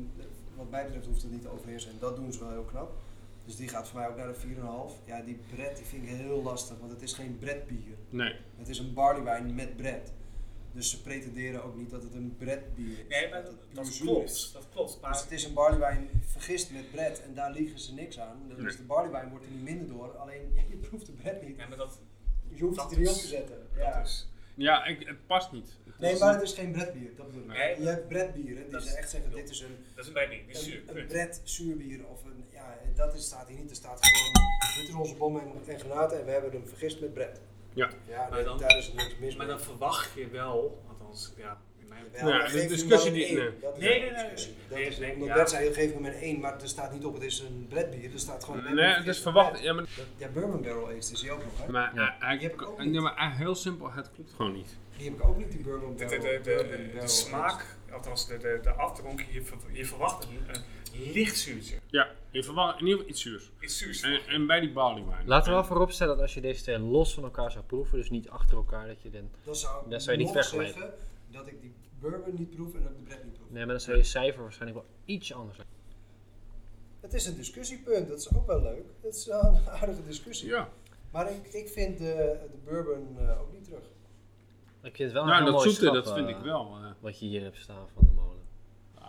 [0.57, 1.91] wat mij betreft hoeft het niet te overheersen.
[1.91, 2.93] En dat doen ze wel heel knap.
[3.45, 5.01] Dus die gaat voor mij ook naar de 4,5.
[5.07, 7.97] Ja, die bret die vind ik heel lastig, want het is geen bretbier.
[8.09, 10.13] Nee, Het is een barleywijn met bret.
[10.73, 13.05] Dus ze pretenderen ook niet dat het een bretbier is.
[13.09, 14.31] Nee, maar dat, het dat zuur klopt.
[14.31, 14.51] is.
[14.53, 14.99] Dat klopt.
[15.01, 18.43] Maar Dus het is een barleywijn vergist met bret en daar liegen ze niks aan.
[18.49, 18.77] Dus Nee.
[18.77, 21.57] de barleywijn wordt er niet minder door, alleen je proeft de bret niet.
[21.57, 21.99] nee, maar dat,
[22.49, 23.57] Je hoeft dat het er niet op te zetten.
[23.75, 24.01] dat Ja.
[24.01, 24.29] is.
[24.55, 25.77] ja ik, het past niet.
[25.85, 27.49] Het Nee, maar het is geen bretbier, dat bedoel ik.
[27.49, 27.81] Nee.
[27.81, 30.13] Je hebt bretbieren die Dat ze is- echt zeggen, dit is een, Dat is een
[30.13, 30.83] bijbier, die is zuur.
[30.87, 33.71] een, een zuurbier of een, ja, en dat is, staat hier niet.
[33.71, 34.33] Er staat gewoon,
[34.81, 37.41] dit is onze bom en, en granaten en we hebben hem vergist met bret.
[37.73, 37.89] Ja.
[38.09, 39.57] Ja, Maar dan- daar is niks mis Maar mee.
[39.57, 43.35] dan verwacht je wel, althans, ja, in mijn Ja, Ja, de discussie die- één.
[43.37, 43.49] nee.
[43.79, 44.35] Nee, de nee, nee.
[44.69, 45.29] Dat Nee, is, nee, omdat.
[45.35, 48.13] Bert zei, geef hem een 1, maar er staat niet op, het is een bretbier.
[48.13, 49.61] Er staat gewoon Nee, het is verwacht.
[49.63, 49.85] Ja, maar,
[50.17, 51.73] Ja, bourbon barrel aged is die ook nog, hè?
[51.73, 52.17] maar, Ja.
[52.19, 52.95] hij- Die heb ik ook hij- niet.
[52.95, 54.77] ja, maar hij- heel simpel, het klopt gewoon niet.
[54.97, 56.21] Die heb ik ook niet, die bourbon barrel.
[56.21, 59.43] de, de, de, de barrel smaak, althans de, de, de afdronk, je,
[59.73, 60.63] je verwacht een
[60.93, 61.79] licht zuurtje.
[61.87, 63.51] Ja, in ieder geval iets zuurs.
[63.61, 64.03] Iets zuurs.
[64.03, 65.23] En, en bij die barley wine.
[65.25, 68.11] Laten we wel vooropstellen dat als je deze twee los van elkaar zou proeven, dus
[68.11, 69.31] niet achter elkaar, dat je dan...
[69.55, 70.75] zou Dat zou je niet vergelijken.
[70.81, 70.95] zeggen
[71.31, 73.51] dat ik die bourbon niet proef en ook de bret niet proef.
[73.51, 75.69] Nee, maar dan zou je cijfer waarschijnlijk wel ietsje anders zijn.
[77.01, 78.85] Het is een discussiepunt, dat is ook wel leuk.
[79.01, 80.49] Het is wel een aardige discussie.
[80.49, 80.69] Ja,
[81.11, 83.83] Maar ik, ik vind de, de bourbon eh, ook niet terug.
[84.83, 86.43] Ik vind het wel een nou, heel dat mooi zoete, schap, dat vind eh, ik
[86.43, 86.77] wel.
[86.83, 86.91] eh.
[87.01, 88.30] Wat je hier hebt staan van de molen.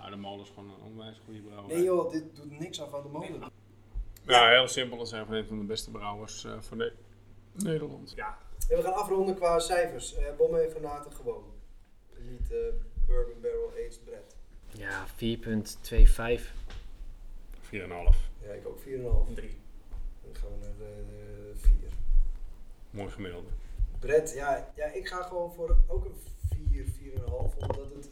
[0.02, 1.76] Ja, de molen is gewoon een onwijs goede brouwer.
[1.76, 3.52] Nee joh, dit doet niks af aan de molen.
[4.26, 4.97] Ja, heel simpel.
[4.97, 6.93] Dat zijn van een van de beste brouwers eh, van Ne-
[7.52, 8.14] Nederland.
[8.16, 8.38] Ja,
[8.70, 10.18] En we gaan afronden qua cijfers.
[10.18, 11.43] Uh, Bom en granaten gewoon.
[12.18, 12.58] Niet eh,
[13.08, 14.36] bourbon barrel aged bread.
[14.72, 16.41] Ja, 4.25.
[17.70, 17.70] 4,5.
[18.41, 18.86] Ja, ik ook 4,5.
[19.28, 19.58] een drie.
[20.24, 21.74] Dan gaan we naar de, de 4.
[22.89, 23.49] Mooi gemiddelde.
[23.99, 26.16] Brett, ja, ja, ik ga gewoon voor ook een
[26.72, 27.01] 4, 4,5, omdat het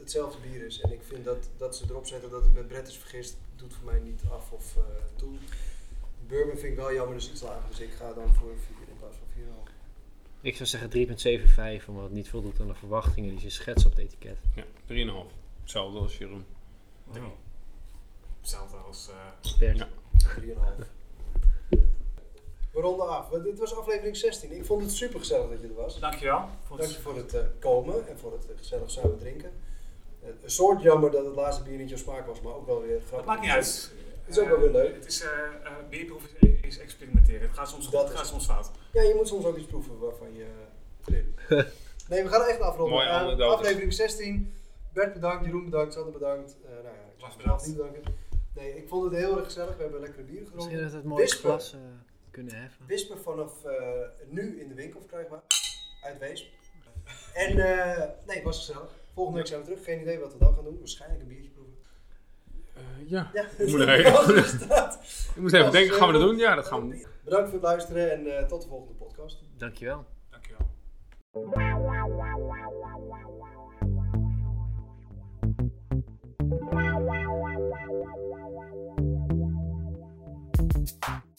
[0.09, 0.81] hetzelfde bier is.
[0.81, 3.73] En ik vind dat, dat ze erop zetten dat het met Brett is vergist, doet
[3.73, 4.81] voor mij niet af of eh,
[5.15, 5.33] toe.
[6.27, 7.69] Bourbon vind ik wel jammer, dus iets lager.
[7.69, 9.71] Dus ik ga dan voor een 4 in plaats van 4,5.
[10.41, 10.89] Ik zou zeggen
[11.81, 14.37] 3.75, omdat het niet voldoet aan de verwachtingen die ze schetsen op het etiket.
[14.55, 15.31] Ja, 3,5.
[15.61, 16.45] Hetzelfde als Jeroen.
[17.11, 17.23] Drie.
[18.41, 19.09] Hetzelfde als...
[19.09, 19.75] eh, Per.
[19.75, 19.87] Ja.
[20.39, 20.85] 3,5.
[22.71, 23.29] We ronden af.
[23.29, 24.51] Want Dit was aflevering 16.
[24.51, 25.99] Ik vond het super gezellig dat je er was.
[25.99, 26.49] dankjewel.
[26.63, 29.51] Voor Dank je voor het eh, komen en voor het gezellig samen drinken.
[30.43, 32.97] Een soort jammer dat het laatste bier niet jouw smaak was, maar ook wel weer
[32.99, 33.17] grappig.
[33.17, 33.91] dat maakt niet uit.
[34.25, 34.95] Het is ook wel weer leuk.
[34.95, 35.29] Het is, eh
[35.63, 37.41] eh, bierproef is, is experimenteren.
[37.41, 38.71] Het gaat soms goed, Dat het is gaat soms fout.
[38.93, 40.45] Ja, je moet soms ook iets proeven waarvan je.
[41.05, 41.49] eh,
[42.09, 42.99] nee, we gaan echt afronden.
[43.09, 43.53] Anekdotes.
[43.55, 44.53] aflevering 16.
[44.93, 46.55] Bert bedankt, Jeroen bedankt, Sander bedankt.
[46.65, 47.67] Eh, nou ja, ik Was zal mezelf bedankt.
[47.67, 48.13] niet bedanken.
[48.55, 49.75] Nee, ik vond het heel erg gezellig.
[49.75, 50.81] We hebben lekkere bieren Misschien gedronken.
[50.83, 51.75] dat we het mooie glas
[52.31, 52.85] kunnen heffen.
[52.85, 53.73] Wisper vanaf eh,
[54.27, 55.41] nu in de winkel verkrijgbaar.
[56.03, 56.47] Uit Weesp.
[57.33, 58.91] En eh, nee, het was gezellig.
[59.19, 59.83] Volgende week zijn we terug.
[59.83, 60.77] Geen idee wat we dan gaan doen.
[60.77, 61.75] Waarschijnlijk een biertje proeven.
[62.75, 63.29] Eh, ja.
[63.33, 63.81] Ja, Ik moet.
[65.35, 66.37] Ik moest even denken, gaan we dat eh, doen?
[66.37, 69.43] Ja, dat gaan we Bedankt voor het luisteren en eh, tot de volgende podcast.
[69.57, 70.05] Dankjewel.
[70.29, 70.67] Dankjewel.